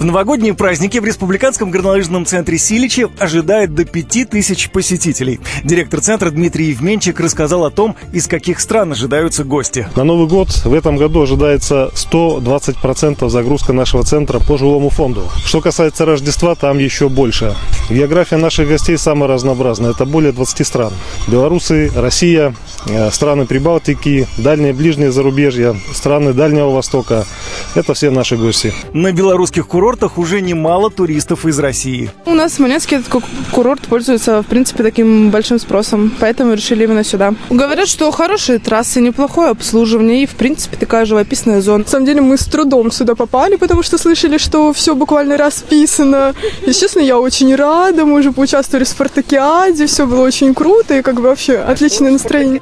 В 0.01 0.05
новогодние 0.07 0.55
праздники 0.55 0.97
в 0.97 1.05
Республиканском 1.05 1.71
горнолыжном 1.71 2.25
центре 2.25 2.57
Силичи 2.57 3.07
ожидает 3.19 3.75
до 3.75 3.85
5000 3.85 4.71
посетителей. 4.71 5.41
Директор 5.63 6.01
центра 6.01 6.31
Дмитрий 6.31 6.69
Евменчик 6.71 7.21
рассказал 7.21 7.67
о 7.67 7.71
том, 7.71 7.95
из 8.11 8.27
каких 8.27 8.61
стран 8.61 8.93
ожидаются 8.93 9.45
гости. 9.45 9.87
На 9.97 10.05
Новый 10.05 10.27
год 10.27 10.49
в 10.65 10.73
этом 10.73 10.97
году 10.97 11.25
ожидается 11.25 11.91
120% 11.95 13.29
загрузка 13.29 13.75
нашего 13.75 14.03
центра 14.03 14.39
по 14.39 14.57
жилому 14.57 14.89
фонду. 14.89 15.29
Что 15.45 15.61
касается 15.61 16.07
Рождества, 16.07 16.55
там 16.55 16.79
еще 16.79 17.11
больше. 17.11 17.55
География 17.91 18.39
наших 18.39 18.71
гостей 18.71 18.97
самая 18.97 19.29
разнообразная. 19.29 19.91
Это 19.91 20.07
более 20.07 20.33
20 20.33 20.67
стран. 20.67 20.95
Белорусы, 21.29 21.93
Россия, 21.95 22.55
э, 22.87 23.11
страны 23.11 23.45
Прибалтики, 23.45 24.27
дальние 24.39 24.73
ближние 24.73 25.13
зарубежья, 25.13 25.77
страны 25.93 26.33
Дальнего 26.33 26.71
Востока. 26.71 27.27
Это 27.75 27.93
все 27.93 28.11
наши 28.11 28.39
гости. 28.39 28.73
На 28.95 29.13
белорусских 29.13 29.67
курортах 29.69 29.90
уже 30.17 30.41
немало 30.41 30.91
туристов 30.91 31.47
из 31.47 31.59
России. 31.59 32.11
У 32.27 32.35
нас 32.35 32.55
Смоленский 32.55 32.99
этот 32.99 33.23
курорт 33.53 33.81
пользуется, 33.83 34.43
в 34.43 34.47
принципе, 34.47 34.83
таким 34.83 35.31
большим 35.31 35.59
спросом, 35.59 36.13
поэтому 36.21 36.55
решили 36.55 36.85
именно 36.85 37.05
сюда. 37.05 37.35
Говорят, 37.51 37.89
что 37.89 38.11
хорошие 38.11 38.59
трассы, 38.59 39.01
неплохое 39.01 39.51
обслуживание 39.51 40.23
и, 40.23 40.27
в 40.27 40.35
принципе, 40.35 40.77
такая 40.77 41.05
живописная 41.05 41.61
зона. 41.61 41.85
На 41.85 41.91
самом 41.91 42.07
деле 42.07 42.21
мы 42.21 42.37
с 42.37 42.45
трудом 42.47 42.91
сюда 42.93 43.15
попали, 43.15 43.57
потому 43.57 43.83
что 43.83 43.99
слышали, 43.99 44.39
что 44.39 44.73
все 44.73 44.95
буквально 44.95 45.37
расписано. 45.37 46.35
И, 46.67 46.73
честно, 46.73 47.01
я 47.01 47.19
очень 47.19 47.55
рада, 47.55 48.05
мы 48.05 48.21
уже 48.21 48.33
поучаствовали 48.33 48.85
в 48.85 48.89
спартакиаде, 48.89 49.87
все 49.87 50.07
было 50.07 50.25
очень 50.25 50.55
круто 50.55 50.99
и 50.99 51.03
как 51.03 51.17
бы 51.17 51.23
вообще 51.23 51.57
отличное 51.57 52.13
настроение. 52.13 52.61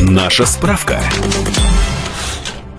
Наша 0.00 0.46
справка. 0.46 1.00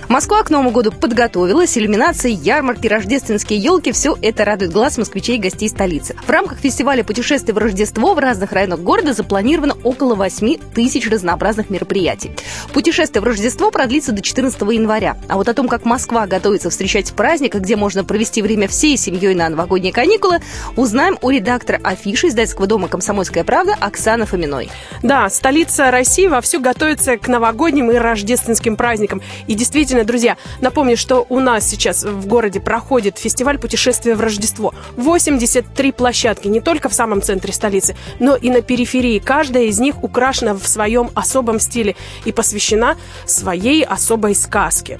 Москва 0.09 0.41
к 0.41 0.49
Новому 0.49 0.71
году 0.71 0.93
подготовилась. 0.93 1.77
Иллюминации, 1.77 2.31
ярмарки, 2.31 2.87
рождественские 2.87 3.59
елки– 3.59 3.91
все 3.93 4.15
это 4.21 4.45
радует 4.45 4.71
глаз 4.71 4.97
москвичей 4.97 5.35
и 5.35 5.39
гостей 5.39 5.67
столицы. 5.67 6.15
В 6.25 6.29
рамках 6.29 6.59
фестиваля 6.59 7.03
путешествий 7.03 7.53
в 7.53 7.57
Рождество 7.57 8.13
в 8.13 8.19
разных 8.19 8.53
районах 8.53 8.79
города 8.79 9.11
запланировано 9.11 9.75
около 9.83 10.15
8 10.15 10.59
тысяч 10.73 11.09
разнообразных 11.09 11.69
мероприятий. 11.69 12.31
Путешествие 12.71 13.21
в 13.21 13.25
Рождество 13.25 13.69
продлится 13.69 14.13
до 14.13 14.21
14 14.21 14.61
января. 14.61 15.17
А 15.27 15.35
вот 15.35 15.49
о 15.49 15.53
том, 15.53 15.67
как 15.67 15.83
Москва 15.83 16.25
готовится 16.25 16.69
встречать 16.69 17.11
праздник 17.11 17.55
и 17.55 17.59
где 17.59 17.75
можно 17.75 18.05
провести 18.05 18.41
время 18.41 18.69
всей 18.69 18.95
семьей 18.95 19.35
на 19.35 19.49
новогодние 19.49 19.91
каникулы, 19.91 20.39
узнаем 20.77 21.17
у 21.21 21.29
редактора 21.29 21.81
афиши 21.83 22.29
издательского 22.29 22.65
дома 22.65 22.87
«Комсомольская 22.87 23.43
правда» 23.43 23.75
Оксаны 23.77 24.25
Фоминой. 24.25 24.69
Да, 25.03 25.29
столица 25.29 25.91
России 25.91 26.27
вовсю 26.27 26.61
готовится 26.61 27.17
к 27.17 27.27
новогодним 27.27 27.91
и 27.91 27.95
рождественским 27.95 28.77
праздникам. 28.77 29.21
И 29.47 29.53
действительно, 29.53 29.96
друзья, 30.03 30.37
напомню, 30.61 30.97
что 30.97 31.25
у 31.29 31.39
нас 31.39 31.67
сейчас 31.67 32.03
в 32.03 32.27
городе 32.27 32.59
проходит 32.59 33.17
фестиваль 33.17 33.57
путешествия 33.57 34.15
в 34.15 34.21
Рождество. 34.21 34.73
83 34.95 35.91
площадки, 35.91 36.47
не 36.47 36.61
только 36.61 36.89
в 36.89 36.93
самом 36.93 37.21
центре 37.21 37.53
столицы, 37.53 37.95
но 38.19 38.35
и 38.35 38.49
на 38.49 38.61
периферии. 38.61 39.19
Каждая 39.19 39.63
из 39.63 39.79
них 39.79 40.03
украшена 40.03 40.53
в 40.53 40.67
своем 40.67 41.09
особом 41.15 41.59
стиле 41.59 41.95
и 42.25 42.31
посвящена 42.31 42.97
своей 43.25 43.83
особой 43.83 44.35
сказке. 44.35 44.99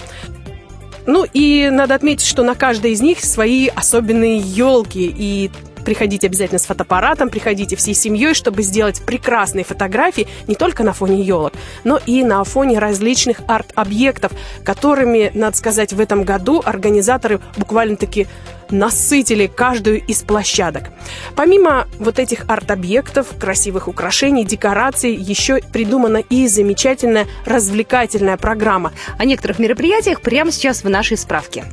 Ну 1.06 1.24
и 1.32 1.70
надо 1.70 1.94
отметить, 1.94 2.26
что 2.26 2.42
на 2.42 2.54
каждой 2.54 2.92
из 2.92 3.00
них 3.00 3.24
свои 3.24 3.68
особенные 3.68 4.36
елки. 4.36 5.12
И 5.16 5.50
приходите 5.88 6.26
обязательно 6.26 6.58
с 6.58 6.66
фотоаппаратом, 6.66 7.30
приходите 7.30 7.74
всей 7.74 7.94
семьей, 7.94 8.34
чтобы 8.34 8.62
сделать 8.62 9.00
прекрасные 9.06 9.64
фотографии 9.64 10.28
не 10.46 10.54
только 10.54 10.84
на 10.84 10.92
фоне 10.92 11.22
елок, 11.22 11.54
но 11.82 11.98
и 12.04 12.22
на 12.24 12.44
фоне 12.44 12.78
различных 12.78 13.40
арт-объектов, 13.48 14.32
которыми, 14.64 15.30
надо 15.32 15.56
сказать, 15.56 15.94
в 15.94 16.00
этом 16.00 16.24
году 16.24 16.60
организаторы 16.62 17.40
буквально-таки 17.56 18.26
насытили 18.68 19.46
каждую 19.46 20.04
из 20.04 20.20
площадок. 20.20 20.90
Помимо 21.34 21.88
вот 21.98 22.18
этих 22.18 22.44
арт-объектов, 22.50 23.28
красивых 23.40 23.88
украшений, 23.88 24.44
декораций, 24.44 25.14
еще 25.14 25.62
придумана 25.72 26.18
и 26.18 26.48
замечательная 26.48 27.26
развлекательная 27.46 28.36
программа. 28.36 28.92
О 29.16 29.24
некоторых 29.24 29.58
мероприятиях 29.58 30.20
прямо 30.20 30.52
сейчас 30.52 30.84
в 30.84 30.90
нашей 30.90 31.16
справке. 31.16 31.64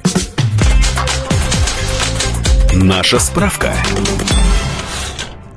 Наша 2.83 3.19
справка. 3.19 3.73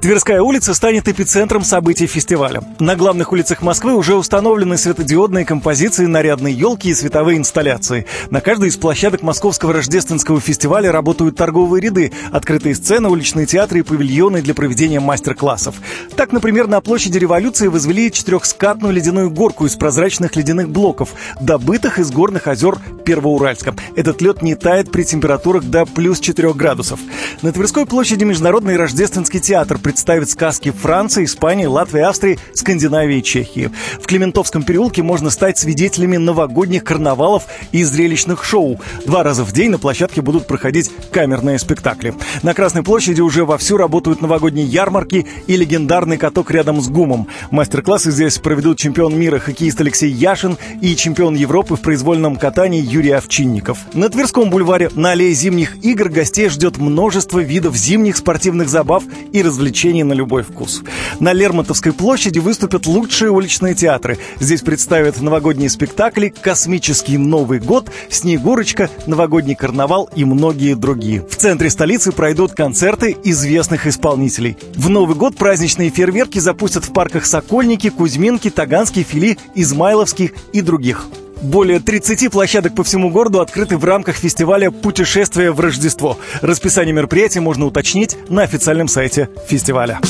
Тверская 0.01 0.41
улица 0.41 0.75
станет 0.75 1.09
эпицентром 1.09 1.65
событий 1.65 2.07
фестиваля. 2.07 2.63
На 2.79 2.95
главных 2.95 3.33
улицах 3.33 3.63
Москвы 3.63 3.97
уже 3.97 4.15
установлены 4.15 4.79
светодиодные 4.79 5.45
композиции, 5.45 6.07
нарядные 6.07 6.55
елки 6.55 6.91
и 6.91 6.95
световые 6.95 7.37
инсталляции. 7.37 8.07
На 8.31 8.41
каждой 8.41 8.69
из 8.69 8.77
площадок 8.77 9.23
Московского 9.23 9.73
рождественского 9.73 10.41
фестиваля 10.41 10.93
работают 10.93 11.35
торговые 11.35 11.83
ряды, 11.83 12.13
открытые 12.31 12.77
сцены, 12.77 13.09
уличные 13.09 13.47
театры 13.47 13.81
и 13.81 13.83
павильоны 13.83 14.41
для 14.41 14.55
проведения 14.55 15.01
мастер-классов. 15.01 15.75
Так, 16.15 16.31
например, 16.31 16.69
на 16.69 16.81
площади 16.81 17.19
революции 17.19 17.67
возвели 17.67 18.13
четырехскатную 18.13 18.95
ледяную 18.95 19.33
горку 19.33 19.67
из 19.67 19.75
прозрачных 19.75 20.37
ледяных 20.37 20.69
блоков, 20.69 21.11
добытых 21.41 21.99
из 21.99 22.13
горных 22.13 22.47
озер 22.47 22.79
Первоуральска. 23.05 23.75
Этот 23.97 24.23
лед 24.23 24.43
не 24.43 24.55
тает 24.55 24.93
при 24.93 25.03
температурах 25.03 25.65
до 25.65 25.87
плюс 25.87 26.21
4 26.21 26.55
градусов. 26.55 27.01
На 27.43 27.53
Тверской 27.53 27.85
площади 27.85 28.23
Международный 28.23 28.77
рождественский 28.77 29.41
театр 29.41 29.79
представит 29.89 30.29
сказки 30.29 30.71
Франции, 30.71 31.25
Испании, 31.25 31.65
Латвии, 31.65 32.03
Австрии, 32.03 32.39
Скандинавии 32.53 33.21
и 33.21 33.23
Чехии. 33.23 33.71
В 33.99 34.07
Клементовском 34.07 34.63
переулке 34.63 35.03
можно 35.03 35.31
стать 35.31 35.57
свидетелями 35.57 36.19
новогодних 36.19 36.85
карнавалов 36.85 37.45
и 37.73 37.83
зрелищных 37.85 38.45
шоу. 38.45 38.79
Два 39.07 39.23
раза 39.23 39.45
в 39.45 39.53
день 39.53 39.71
на 39.71 39.79
площадке 39.79 40.21
будут 40.21 40.47
проходить 40.47 40.91
камерные 41.11 41.59
спектакли. 41.59 42.13
На 42.43 42.53
Красной 42.53 42.83
площади 42.83 43.23
уже 43.23 43.47
вовсю 43.47 43.79
работают 43.79 44.21
новогодние 44.21 44.67
ярмарки 44.67 45.27
и 45.47 45.57
легендарный 45.57 46.19
каток 46.19 46.51
рядом 46.51 46.83
с 46.83 46.89
ГУМом. 46.89 47.27
Мастер-классы 47.51 48.11
здесь 48.11 48.37
проведут 48.37 48.77
чемпион 48.77 49.19
мира 49.19 49.39
хоккеист 49.39 49.81
Алексей 49.81 50.11
Яшин 50.11 50.59
и 50.83 50.95
чемпион 50.97 51.35
Европы 51.35 51.77
в 51.77 51.81
произвольном 51.81 52.37
катании 52.37 52.83
Юрий 52.83 53.13
Овчинников. 53.13 53.79
На 53.95 54.11
Тверском 54.11 54.51
бульваре 54.51 54.91
на 54.95 55.13
аллее 55.13 55.33
зимних 55.33 55.83
игр 55.83 56.11
гостей 56.11 56.51
ждет 56.51 56.77
множество 56.77 57.39
видов 57.39 57.75
зимних 57.75 58.19
спортивных 58.19 58.69
забав 58.69 59.03
и 59.33 59.41
развлечений 59.41 59.78
развлечений 59.79 60.03
на 60.03 60.13
любой 60.13 60.43
вкус. 60.43 60.83
На 61.21 61.33
Лермонтовской 61.33 61.93
площади 61.93 62.41
выступят 62.41 62.87
лучшие 62.87 63.31
уличные 63.31 63.75
театры. 63.75 64.19
Здесь 64.41 64.63
представят 64.63 65.21
новогодние 65.21 65.71
спектакли 65.71 66.35
«Космический 66.43 67.17
Новый 67.17 67.61
год», 67.61 67.91
«Снегурочка», 68.11 68.91
«Новогодний 69.07 69.55
карнавал» 69.55 70.11
и 70.17 70.25
многие 70.25 70.75
другие. 70.75 71.23
В 71.23 71.37
центре 71.37 71.71
столицы 71.71 72.11
пройдут 72.11 72.53
концерты 72.53 73.17
известных 73.25 73.87
исполнителей. 73.87 74.57
В 74.75 74.89
Новый 74.89 75.15
год 75.15 75.37
праздничные 75.37 75.91
фейерверки 75.91 76.41
запустят 76.41 76.85
в 76.85 76.93
парках 76.93 77.25
Сокольники, 77.25 77.91
Кузьминки, 77.91 78.51
Таганский, 78.51 79.05
Фили, 79.05 79.39
Измайловский 79.55 80.33
и 80.53 80.61
других. 80.61 81.07
Более 81.43 81.79
30 81.79 82.31
площадок 82.31 82.75
по 82.75 82.83
всему 82.83 83.11
городу 83.11 83.41
открыты 83.41 83.77
в 83.77 83.85
рамках 83.85 84.17
фестиваля 84.17 84.71
«Путешествие 84.71 85.53
в 85.53 85.61
Рождество». 85.61 86.19
Расписание 86.41 86.93
мероприятий 86.93 87.39
можно 87.39 87.67
уточнить 87.67 88.17
на 88.29 88.43
официальном 88.43 88.89
сайте 88.89 89.29
фестиваля. 89.47 90.01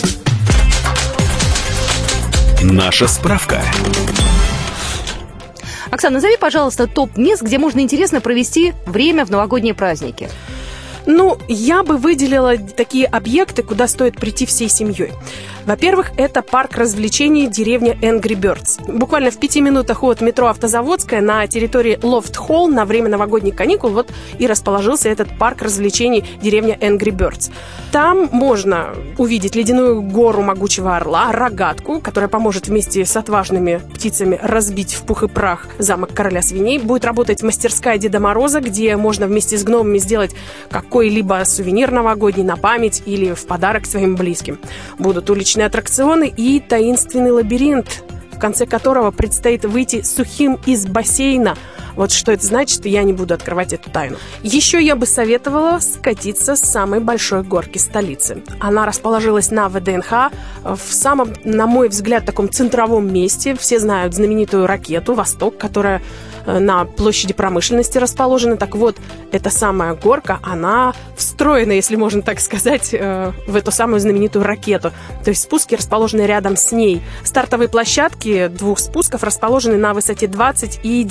Наша 2.62 3.06
справка. 3.06 3.62
Оксана, 5.90 6.14
назови, 6.14 6.36
пожалуйста, 6.38 6.86
топ 6.86 7.16
мест, 7.16 7.42
где 7.42 7.58
можно 7.58 7.80
интересно 7.80 8.20
провести 8.20 8.74
время 8.86 9.24
в 9.24 9.30
новогодние 9.30 9.74
праздники. 9.74 10.28
Ну, 11.06 11.38
я 11.48 11.82
бы 11.82 11.96
выделила 11.96 12.58
такие 12.58 13.06
объекты, 13.06 13.62
куда 13.62 13.86
стоит 13.88 14.16
прийти 14.16 14.44
всей 14.44 14.68
семьей. 14.68 15.12
Во-первых, 15.68 16.12
это 16.16 16.40
парк 16.40 16.78
развлечений 16.78 17.46
деревня 17.46 17.92
Angry 18.00 18.40
Birds. 18.40 18.90
Буквально 18.90 19.30
в 19.30 19.36
пяти 19.36 19.60
минутах 19.60 20.02
от 20.02 20.22
метро 20.22 20.46
Автозаводская 20.46 21.20
на 21.20 21.46
территории 21.46 21.98
Лофт 22.02 22.38
Холл 22.38 22.68
на 22.68 22.86
время 22.86 23.10
новогодних 23.10 23.54
каникул 23.54 23.90
вот 23.90 24.10
и 24.38 24.46
расположился 24.46 25.10
этот 25.10 25.28
парк 25.38 25.60
развлечений 25.60 26.24
деревня 26.40 26.74
Angry 26.80 27.10
Birds. 27.10 27.52
Там 27.92 28.30
можно 28.32 28.94
увидеть 29.18 29.56
ледяную 29.56 30.00
гору 30.00 30.40
могучего 30.40 30.96
орла, 30.96 31.32
рогатку, 31.32 32.00
которая 32.00 32.28
поможет 32.28 32.68
вместе 32.68 33.04
с 33.04 33.14
отважными 33.14 33.82
птицами 33.92 34.40
разбить 34.42 34.94
в 34.94 35.02
пух 35.02 35.22
и 35.24 35.28
прах 35.28 35.66
замок 35.78 36.14
короля 36.14 36.40
свиней. 36.40 36.78
Будет 36.78 37.04
работать 37.04 37.42
мастерская 37.42 37.98
Деда 37.98 38.20
Мороза, 38.20 38.60
где 38.60 38.96
можно 38.96 39.26
вместе 39.26 39.58
с 39.58 39.64
гномами 39.64 39.98
сделать 39.98 40.34
какой-либо 40.70 41.42
сувенир 41.44 41.90
новогодний 41.90 42.44
на 42.44 42.56
память 42.56 43.02
или 43.04 43.34
в 43.34 43.46
подарок 43.46 43.84
своим 43.84 44.16
близким. 44.16 44.58
Будут 44.98 45.28
уличные 45.28 45.57
различные 45.58 45.66
аттракционы 45.66 46.32
и 46.36 46.60
таинственный 46.60 47.32
лабиринт, 47.32 48.04
в 48.32 48.38
конце 48.38 48.64
которого 48.66 49.10
предстоит 49.10 49.64
выйти 49.64 50.02
сухим 50.02 50.58
из 50.66 50.86
бассейна. 50.86 51.56
Вот 51.96 52.12
что 52.12 52.30
это 52.30 52.46
значит, 52.46 52.86
я 52.86 53.02
не 53.02 53.12
буду 53.12 53.34
открывать 53.34 53.72
эту 53.72 53.90
тайну. 53.90 54.18
Еще 54.44 54.80
я 54.80 54.94
бы 54.94 55.04
советовала 55.04 55.80
скатиться 55.80 56.54
с 56.54 56.60
самой 56.60 57.00
большой 57.00 57.42
горки 57.42 57.78
столицы. 57.78 58.44
Она 58.60 58.86
расположилась 58.86 59.50
на 59.50 59.68
ВДНХ 59.68 60.30
в 60.62 60.92
самом, 60.92 61.32
на 61.42 61.66
мой 61.66 61.88
взгляд, 61.88 62.24
таком 62.24 62.48
центровом 62.50 63.12
месте. 63.12 63.56
Все 63.58 63.80
знают 63.80 64.14
знаменитую 64.14 64.68
ракету 64.68 65.14
«Восток», 65.14 65.58
которая 65.58 66.00
на 66.48 66.84
площади 66.84 67.32
промышленности 67.32 67.98
расположены. 67.98 68.56
Так 68.56 68.74
вот, 68.74 68.96
эта 69.32 69.50
самая 69.50 69.94
горка, 69.94 70.40
она 70.42 70.94
встроена, 71.16 71.72
если 71.72 71.96
можно 71.96 72.22
так 72.22 72.40
сказать, 72.40 72.90
э, 72.92 73.32
в 73.46 73.56
эту 73.56 73.70
самую 73.70 74.00
знаменитую 74.00 74.44
ракету. 74.44 74.92
То 75.24 75.30
есть 75.30 75.42
спуски 75.42 75.74
расположены 75.74 76.22
рядом 76.22 76.56
с 76.56 76.72
ней. 76.72 77.02
Стартовые 77.24 77.68
площадки 77.68 78.48
двух 78.48 78.78
спусков 78.78 79.22
расположены 79.22 79.76
на 79.76 79.94
высоте 79.94 80.26
20 80.26 80.80
и 80.82 81.04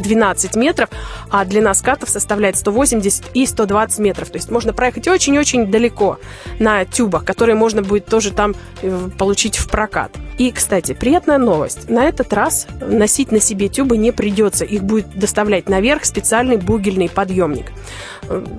12 0.00 0.56
метров, 0.56 0.90
а 1.30 1.44
длина 1.44 1.74
скатов 1.74 2.08
составляет 2.08 2.56
180 2.56 3.24
и 3.34 3.46
120 3.46 3.98
метров. 4.00 4.30
То 4.30 4.36
есть 4.36 4.50
можно 4.50 4.72
проехать 4.72 5.08
очень-очень 5.08 5.70
далеко 5.70 6.18
на 6.58 6.84
тюбах, 6.84 7.24
которые 7.24 7.56
можно 7.56 7.82
будет 7.82 8.06
тоже 8.06 8.32
там 8.32 8.54
э, 8.82 9.08
получить 9.18 9.56
в 9.56 9.68
прокат. 9.68 10.12
И, 10.38 10.50
кстати, 10.50 10.92
приятная 10.92 11.38
новость. 11.38 11.88
На 11.88 12.04
этот 12.04 12.32
раз 12.32 12.66
носить 12.80 13.32
на 13.32 13.40
себе 13.40 13.68
тюбы 13.68 13.96
не 13.96 14.12
придется. 14.12 14.64
Их 14.64 14.81
будет 14.82 15.18
доставлять 15.18 15.68
наверх 15.68 16.04
специальный 16.04 16.56
бугельный 16.56 17.08
подъемник. 17.08 17.72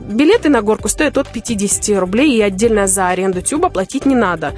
Билеты 0.09 0.49
на 0.49 0.61
горку 0.61 0.87
стоят 0.87 1.17
от 1.17 1.27
50 1.31 1.97
рублей, 1.99 2.37
и 2.37 2.41
отдельно 2.41 2.87
за 2.87 3.09
аренду 3.09 3.41
тюба 3.41 3.69
платить 3.69 4.05
не 4.05 4.15
надо 4.15 4.53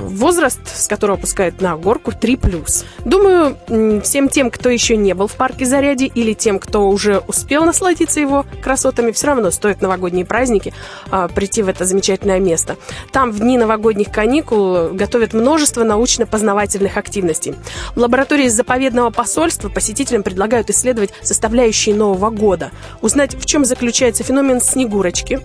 возраст, 0.00 0.60
с 0.66 0.86
которого 0.86 1.16
пускают 1.16 1.60
на 1.60 1.76
горку, 1.76 2.10
3+. 2.10 2.84
Думаю, 3.04 3.56
всем 4.02 4.28
тем, 4.28 4.50
кто 4.50 4.70
еще 4.70 4.96
не 4.96 5.14
был 5.14 5.26
в 5.26 5.34
парке 5.34 5.64
Заряди, 5.66 6.10
или 6.14 6.32
тем, 6.32 6.58
кто 6.58 6.88
уже 6.88 7.18
успел 7.26 7.64
насладиться 7.64 8.20
его 8.20 8.46
красотами, 8.62 9.12
все 9.12 9.28
равно 9.28 9.50
стоит 9.50 9.80
новогодние 9.80 10.24
праздники 10.24 10.72
а, 11.10 11.28
прийти 11.28 11.62
в 11.62 11.68
это 11.68 11.84
замечательное 11.84 12.40
место. 12.40 12.76
Там 13.12 13.30
в 13.30 13.40
дни 13.40 13.58
новогодних 13.58 14.10
каникул 14.10 14.88
готовят 14.90 15.32
множество 15.32 15.84
научно-познавательных 15.84 16.96
активностей. 16.96 17.54
В 17.94 18.00
лаборатории 18.00 18.48
заповедного 18.48 19.10
посольства 19.10 19.68
посетителям 19.68 20.22
предлагают 20.22 20.70
исследовать 20.70 21.10
составляющие 21.22 21.94
Нового 21.94 22.30
года, 22.30 22.70
узнать, 23.00 23.34
в 23.34 23.44
чем 23.46 23.64
заключается 23.64 24.24
феномен 24.24 24.60
Снегурочки, 24.60 25.40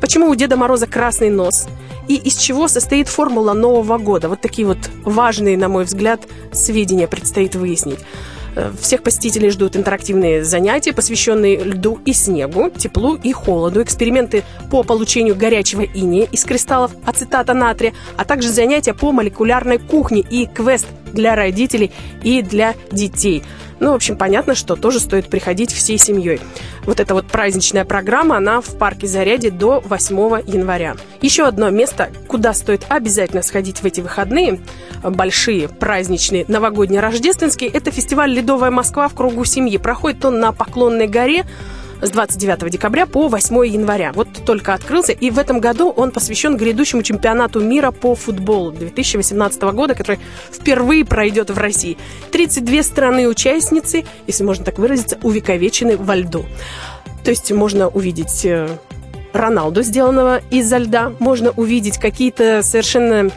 почему 0.00 0.28
у 0.28 0.34
Деда 0.34 0.56
Мороза 0.56 0.86
красный 0.86 1.30
нос, 1.30 1.66
и 2.08 2.16
из 2.16 2.36
чего 2.36 2.68
состоит 2.68 3.08
формула 3.08 3.52
Нового 3.52 3.98
года. 3.98 4.28
Вот 4.28 4.40
такие 4.40 4.66
вот 4.66 4.78
важные, 5.04 5.56
на 5.56 5.68
мой 5.68 5.84
взгляд, 5.84 6.22
сведения 6.52 7.08
предстоит 7.08 7.54
выяснить. 7.54 8.00
Э, 8.56 8.72
всех 8.80 9.02
посетителей 9.02 9.50
ждут 9.50 9.76
интерактивные 9.76 10.44
занятия, 10.44 10.92
посвященные 10.92 11.58
льду 11.58 11.98
и 12.04 12.12
снегу, 12.12 12.70
теплу 12.70 13.16
и 13.16 13.32
холоду, 13.32 13.82
эксперименты 13.82 14.44
по 14.70 14.82
получению 14.82 15.34
горячего 15.34 15.82
иния 15.82 16.26
из 16.30 16.44
кристаллов 16.44 16.92
ацетата 17.04 17.54
натрия, 17.54 17.94
а 18.16 18.24
также 18.24 18.48
занятия 18.48 18.94
по 18.94 19.12
молекулярной 19.12 19.78
кухне 19.78 20.20
и 20.20 20.46
квест 20.46 20.86
для 21.12 21.34
родителей 21.34 21.92
и 22.22 22.42
для 22.42 22.74
детей– 22.90 23.42
ну, 23.80 23.92
в 23.92 23.94
общем, 23.94 24.16
понятно, 24.16 24.54
что 24.54 24.76
тоже 24.76 25.00
стоит 25.00 25.28
приходить 25.28 25.72
всей 25.72 25.98
семьей. 25.98 26.40
Вот 26.84 27.00
эта 27.00 27.14
вот 27.14 27.26
праздничная 27.26 27.84
программа, 27.84 28.36
она 28.36 28.60
в 28.60 28.76
парке 28.78 29.06
Заряде 29.06 29.50
до 29.50 29.80
8 29.80 30.16
января. 30.46 30.96
Еще 31.20 31.44
одно 31.44 31.70
место, 31.70 32.10
куда 32.28 32.52
стоит 32.54 32.86
обязательно 32.88 33.42
сходить 33.42 33.80
в 33.80 33.84
эти 33.84 34.00
выходные, 34.00 34.60
большие, 35.02 35.68
праздничные, 35.68 36.44
новогодние, 36.48 37.00
рождественские, 37.00 37.70
это 37.70 37.90
фестиваль 37.90 38.30
«Ледовая 38.30 38.70
Москва» 38.70 39.08
в 39.08 39.14
кругу 39.14 39.44
семьи. 39.44 39.78
Проходит 39.78 40.24
он 40.24 40.40
на 40.40 40.52
Поклонной 40.52 41.06
горе, 41.06 41.44
с 42.04 42.10
29 42.10 42.70
декабря 42.70 43.06
по 43.06 43.28
8 43.28 43.66
января. 43.66 44.12
Вот 44.12 44.28
только 44.44 44.74
открылся, 44.74 45.12
и 45.12 45.30
в 45.30 45.38
этом 45.38 45.60
году 45.60 45.90
он 45.90 46.10
посвящен 46.10 46.56
грядущему 46.56 47.02
чемпионату 47.02 47.60
мира 47.60 47.90
по 47.90 48.14
футболу 48.14 48.70
2018 48.72 49.62
года, 49.62 49.94
который 49.94 50.20
впервые 50.52 51.04
пройдет 51.04 51.50
в 51.50 51.58
России. 51.58 51.96
32 52.30 52.82
страны-участницы, 52.82 54.04
если 54.26 54.44
можно 54.44 54.64
так 54.64 54.78
выразиться, 54.78 55.18
увековечены 55.22 55.96
во 55.96 56.16
льду. 56.16 56.44
То 57.24 57.30
есть 57.30 57.50
можно 57.52 57.88
увидеть 57.88 58.44
э, 58.44 58.68
Роналду, 59.32 59.82
сделанного 59.82 60.40
из-за 60.50 60.78
льда, 60.78 61.12
можно 61.18 61.50
увидеть 61.50 61.98
какие-то 61.98 62.62
совершенно 62.62 63.30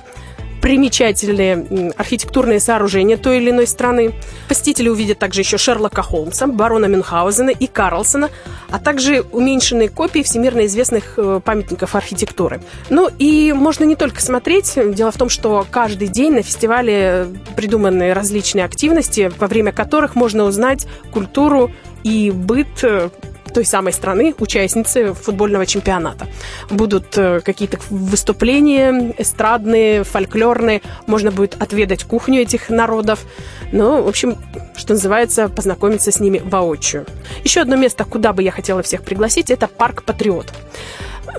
примечательные 0.67 1.93
архитектурные 1.95 2.60
сооружения 2.60 3.15
той 3.15 3.38
или 3.38 3.51
иной 3.51 3.67
страны. 3.67 4.13
Посетители 4.49 4.89
увидят 4.89 5.17
также 5.17 5.39
еще 5.39 5.58
Шерлока 5.58 6.01
Холмса, 6.01 6.45
барона 6.45 6.88
Мюнхгаузена 6.88 7.51
и 7.51 7.67
Карлсона, 7.67 8.30
а 8.69 8.77
также 8.77 9.21
уменьшенные 9.32 9.88
копии 9.88 10.23
всемирно 10.23 10.65
известных 10.65 11.13
э, 11.15 11.39
памятников 11.41 11.95
архитектуры. 11.95 12.60
Ну 12.89 13.10
и 13.17 13.53
можно 13.53 13.86
не 13.86 13.95
только 13.95 14.21
смотреть. 14.21 14.77
Дело 14.93 15.12
в 15.12 15.17
том, 15.17 15.30
что 15.30 15.65
каждый 15.71 16.10
день 16.10 16.34
на 16.34 16.41
фестивале 16.41 17.27
придуманы 17.56 18.13
различные 18.13 18.65
активности, 18.65 19.32
во 19.39 19.47
время 19.47 19.71
которых 19.71 20.15
можно 20.15 20.43
узнать 20.43 20.86
культуру 21.13 21.71
и 22.03 22.30
быт 22.30 22.84
э, 22.84 23.10
той 23.53 23.65
самой 23.65 23.93
страны, 23.93 24.33
участницы 24.39 25.13
футбольного 25.13 25.65
чемпионата. 25.65 26.27
Будут 26.69 27.17
э, 27.17 27.41
какие-то 27.41 27.79
выступления 27.89 29.13
эстрадные, 29.17 30.03
фольклорные, 30.03 30.81
можно 31.05 31.31
будет 31.31 31.62
отведать 31.62 32.03
кухню 32.03 32.41
этих 32.41 32.69
народов. 32.69 33.19
Ну, 33.71 34.01
в 34.01 34.07
общем, 34.07 34.38
что 34.75 34.93
называется, 34.93 35.49
познакомиться 35.49 36.12
с 36.12 36.19
ними 36.19 36.41
воочию. 36.43 37.05
Еще 37.43 37.62
одно 37.62 37.75
место, 37.75 38.05
куда 38.05 38.33
бы 38.33 38.43
я 38.43 38.51
хотела 38.51 38.81
всех 38.81 39.03
пригласить, 39.03 39.49
это 39.49 39.67
парк 39.67 40.03
Патриот. 40.03 40.53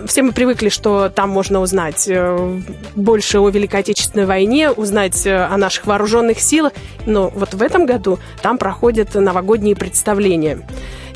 Все 0.07 0.23
мы 0.23 0.33
привыкли, 0.33 0.69
что 0.69 1.09
там 1.09 1.31
можно 1.31 1.61
узнать 1.61 2.07
э, 2.09 2.61
больше 2.95 3.39
о 3.41 3.49
Великой 3.49 3.81
Отечественной 3.81 4.27
войне, 4.27 4.71
узнать 4.71 5.27
э, 5.27 5.45
о 5.45 5.57
наших 5.57 5.87
вооруженных 5.87 6.41
силах, 6.41 6.73
но 7.07 7.31
вот 7.31 7.55
в 7.55 7.63
этом 7.63 7.87
году 7.87 8.19
там 8.43 8.59
проходят 8.59 9.15
новогодние 9.15 9.75
представления. 9.75 10.61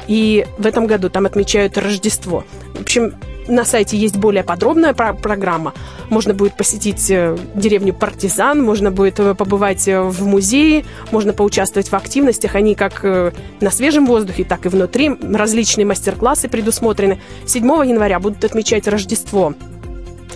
И 0.08 0.46
в 0.58 0.66
этом 0.66 0.86
году 0.86 1.08
там 1.10 1.26
отмечают 1.26 1.78
Рождество. 1.78 2.44
В 2.74 2.80
общем, 2.82 3.14
на 3.48 3.64
сайте 3.64 3.96
есть 3.96 4.16
более 4.16 4.44
подробная 4.44 4.94
про- 4.94 5.14
программа. 5.14 5.74
Можно 6.10 6.34
будет 6.34 6.56
посетить 6.56 7.10
э, 7.10 7.36
деревню 7.54 7.92
Партизан, 7.92 8.62
можно 8.62 8.90
будет 8.90 9.18
э, 9.18 9.34
побывать 9.34 9.88
э, 9.88 10.00
в 10.00 10.24
музее, 10.24 10.84
можно 11.10 11.32
поучаствовать 11.32 11.88
в 11.88 11.94
активностях. 11.94 12.54
Они 12.54 12.74
как 12.74 13.02
на 13.02 13.70
свежем 13.70 14.06
воздухе, 14.06 14.44
так 14.44 14.66
и 14.66 14.68
внутри. 14.68 15.10
Различные 15.22 15.86
мастер-классы 15.86 16.48
предусмотрены. 16.48 17.20
7 17.46 17.64
января 17.64 18.20
будут 18.20 18.44
отмечать 18.44 18.86
Рождество 18.86 19.54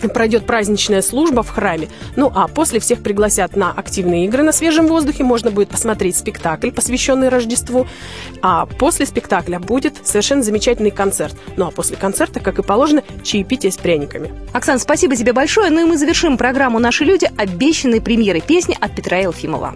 пройдет 0.00 0.46
праздничная 0.46 1.02
служба 1.02 1.42
в 1.42 1.48
храме. 1.48 1.88
Ну 2.16 2.30
а 2.34 2.48
после 2.48 2.80
всех 2.80 3.02
пригласят 3.02 3.56
на 3.56 3.70
активные 3.70 4.26
игры 4.26 4.42
на 4.42 4.52
свежем 4.52 4.86
воздухе. 4.86 5.24
Можно 5.24 5.50
будет 5.50 5.68
посмотреть 5.68 6.16
спектакль, 6.16 6.70
посвященный 6.70 7.28
Рождеству. 7.28 7.86
А 8.42 8.66
после 8.66 9.06
спектакля 9.06 9.58
будет 9.58 10.06
совершенно 10.06 10.42
замечательный 10.42 10.90
концерт. 10.90 11.36
Ну 11.56 11.66
а 11.66 11.70
после 11.70 11.96
концерта, 11.96 12.40
как 12.40 12.58
и 12.58 12.62
положено, 12.62 13.02
чаепитие 13.22 13.72
с 13.72 13.76
пряниками. 13.76 14.32
Оксан, 14.52 14.78
спасибо 14.78 15.16
тебе 15.16 15.32
большое. 15.32 15.70
Ну 15.70 15.80
и 15.80 15.84
мы 15.84 15.98
завершим 15.98 16.36
программу 16.36 16.78
«Наши 16.78 17.04
люди» 17.04 17.30
обещанной 17.36 18.00
премьерой 18.00 18.40
песни 18.40 18.76
от 18.80 18.94
Петра 18.94 19.18
Елфимова. 19.18 19.74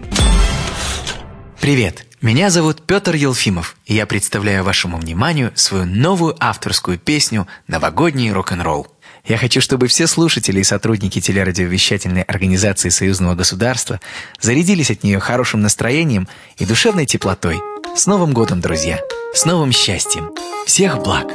Привет! 1.59 2.05
Меня 2.21 2.51
зовут 2.51 2.83
Петр 2.85 3.15
Елфимов, 3.15 3.75
и 3.87 3.95
я 3.95 4.05
представляю 4.05 4.63
вашему 4.63 4.97
вниманию 4.97 5.51
свою 5.55 5.85
новую 5.85 6.35
авторскую 6.39 6.99
песню 6.99 7.47
«Новогодний 7.67 8.31
рок-н-ролл». 8.31 8.87
Я 9.25 9.37
хочу, 9.37 9.61
чтобы 9.61 9.87
все 9.87 10.07
слушатели 10.07 10.59
и 10.59 10.63
сотрудники 10.63 11.21
телерадиовещательной 11.21 12.23
организации 12.23 12.89
Союзного 12.89 13.35
государства 13.35 13.99
зарядились 14.39 14.91
от 14.91 15.03
нее 15.03 15.19
хорошим 15.19 15.61
настроением 15.61 16.27
и 16.57 16.65
душевной 16.65 17.05
теплотой. 17.05 17.61
С 17.95 18.07
Новым 18.07 18.33
годом, 18.33 18.61
друзья! 18.61 18.99
С 19.33 19.45
новым 19.45 19.71
счастьем! 19.71 20.31
Всех 20.65 21.01
благ! 21.03 21.27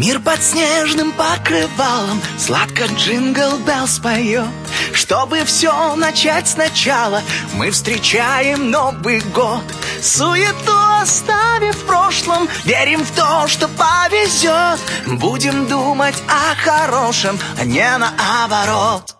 Мир 0.00 0.18
под 0.18 0.42
снежным 0.42 1.12
покрывалом 1.12 2.22
Сладко 2.38 2.86
джингл 2.86 3.58
белл 3.58 3.86
споет 3.86 4.46
Чтобы 4.94 5.44
все 5.44 5.94
начать 5.94 6.48
сначала 6.48 7.20
Мы 7.52 7.70
встречаем 7.70 8.70
Новый 8.70 9.20
год. 9.34 9.62
Суету 10.00 10.72
оставив 11.02 11.76
в 11.76 11.84
прошлом 11.84 12.48
Верим 12.64 13.04
в 13.04 13.10
то, 13.10 13.46
что 13.46 13.68
повезет 13.68 14.80
Будем 15.06 15.66
думать 15.68 16.16
о 16.28 16.54
хорошем, 16.54 17.38
а 17.58 17.66
не 17.66 17.98
наоборот 17.98 19.16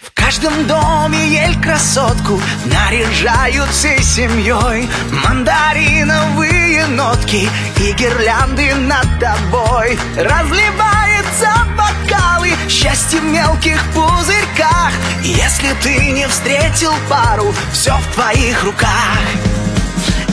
в 0.00 0.14
каждом 0.14 0.66
доме 0.66 1.28
ель 1.28 1.60
красотку 1.60 2.40
Наряжают 2.64 3.68
всей 3.68 4.02
семьей 4.02 4.88
Мандариновые 6.74 6.86
нотки 6.86 7.48
И 7.80 7.92
гирлянды 7.92 8.74
над 8.74 9.06
тобой. 9.20 9.98
Разливается 10.16 11.50
бокалы 11.76 12.52
Счастье 12.68 13.20
в 13.20 13.24
мелких 13.24 13.80
пузырьках. 13.92 14.92
Если 15.22 15.72
ты 15.82 16.10
не 16.10 16.26
встретил 16.26 16.92
пару 17.08 17.54
Все 17.72 17.96
в 17.96 18.14
твоих 18.14 18.62
руках. 18.64 19.18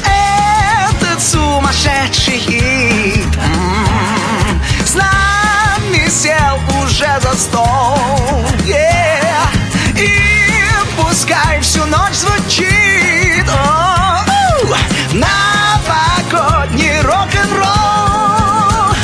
Этот 0.04 1.22
сумасшедший 1.22 2.38
хит 2.38 3.36
м-м-м, 3.36 4.62
С 4.86 4.96
нами 4.96 6.10
сел 6.10 6.60
уже 6.84 7.20
за 7.22 7.36
стол. 7.36 8.46
И 9.96 10.18
пускай 10.98 11.60
всю 11.62 11.86
ночь 11.86 12.14
звучит. 12.14 13.46
О, 13.50 14.26
Новогодний 15.14 15.61
рок-н-ролл. 17.12 18.96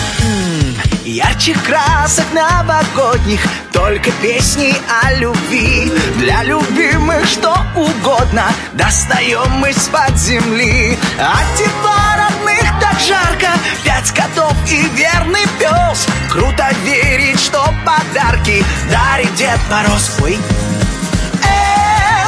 Ярчих 1.04 1.64
красок 1.64 2.26
новогодних 2.34 3.42
Только 3.72 4.12
песни 4.22 4.76
о 5.04 5.14
любви. 5.14 5.92
Для 6.18 6.44
любимых 6.44 7.26
что 7.26 7.56
угодно 7.76 8.44
Достаем 8.74 9.50
мы 9.60 9.72
с-под 9.74 10.18
земли. 10.18 10.98
От 11.18 11.58
тепла 11.58 12.18
родных 12.18 12.80
так 12.82 13.00
жарко 13.00 13.48
Пять 13.84 14.12
котов 14.12 14.54
и 14.70 14.88
верный 14.96 15.48
пес. 15.60 16.06
Круто 16.30 16.70
верить, 16.84 17.40
что 17.40 17.74
подарки 17.86 18.64
Дарит 18.92 19.34
Дед 19.36 19.60
Мороз. 19.72 20.18
Ой, 20.22 20.38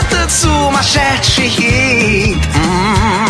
этот 0.02 0.32
сумасшедший 0.32 1.50
хит. 1.50 2.38
М-м-м, 2.56 3.29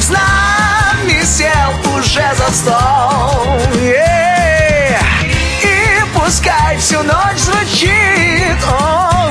С 0.00 0.08
нами 0.10 1.22
сел 1.24 1.96
уже 1.96 2.24
за 2.36 2.52
стол. 2.52 3.58
Yeah. 3.80 4.98
И 5.62 6.02
пускай 6.14 6.76
всю 6.78 7.02
ночь 7.02 7.38
звучит. 7.38 8.58
О, 8.68 9.30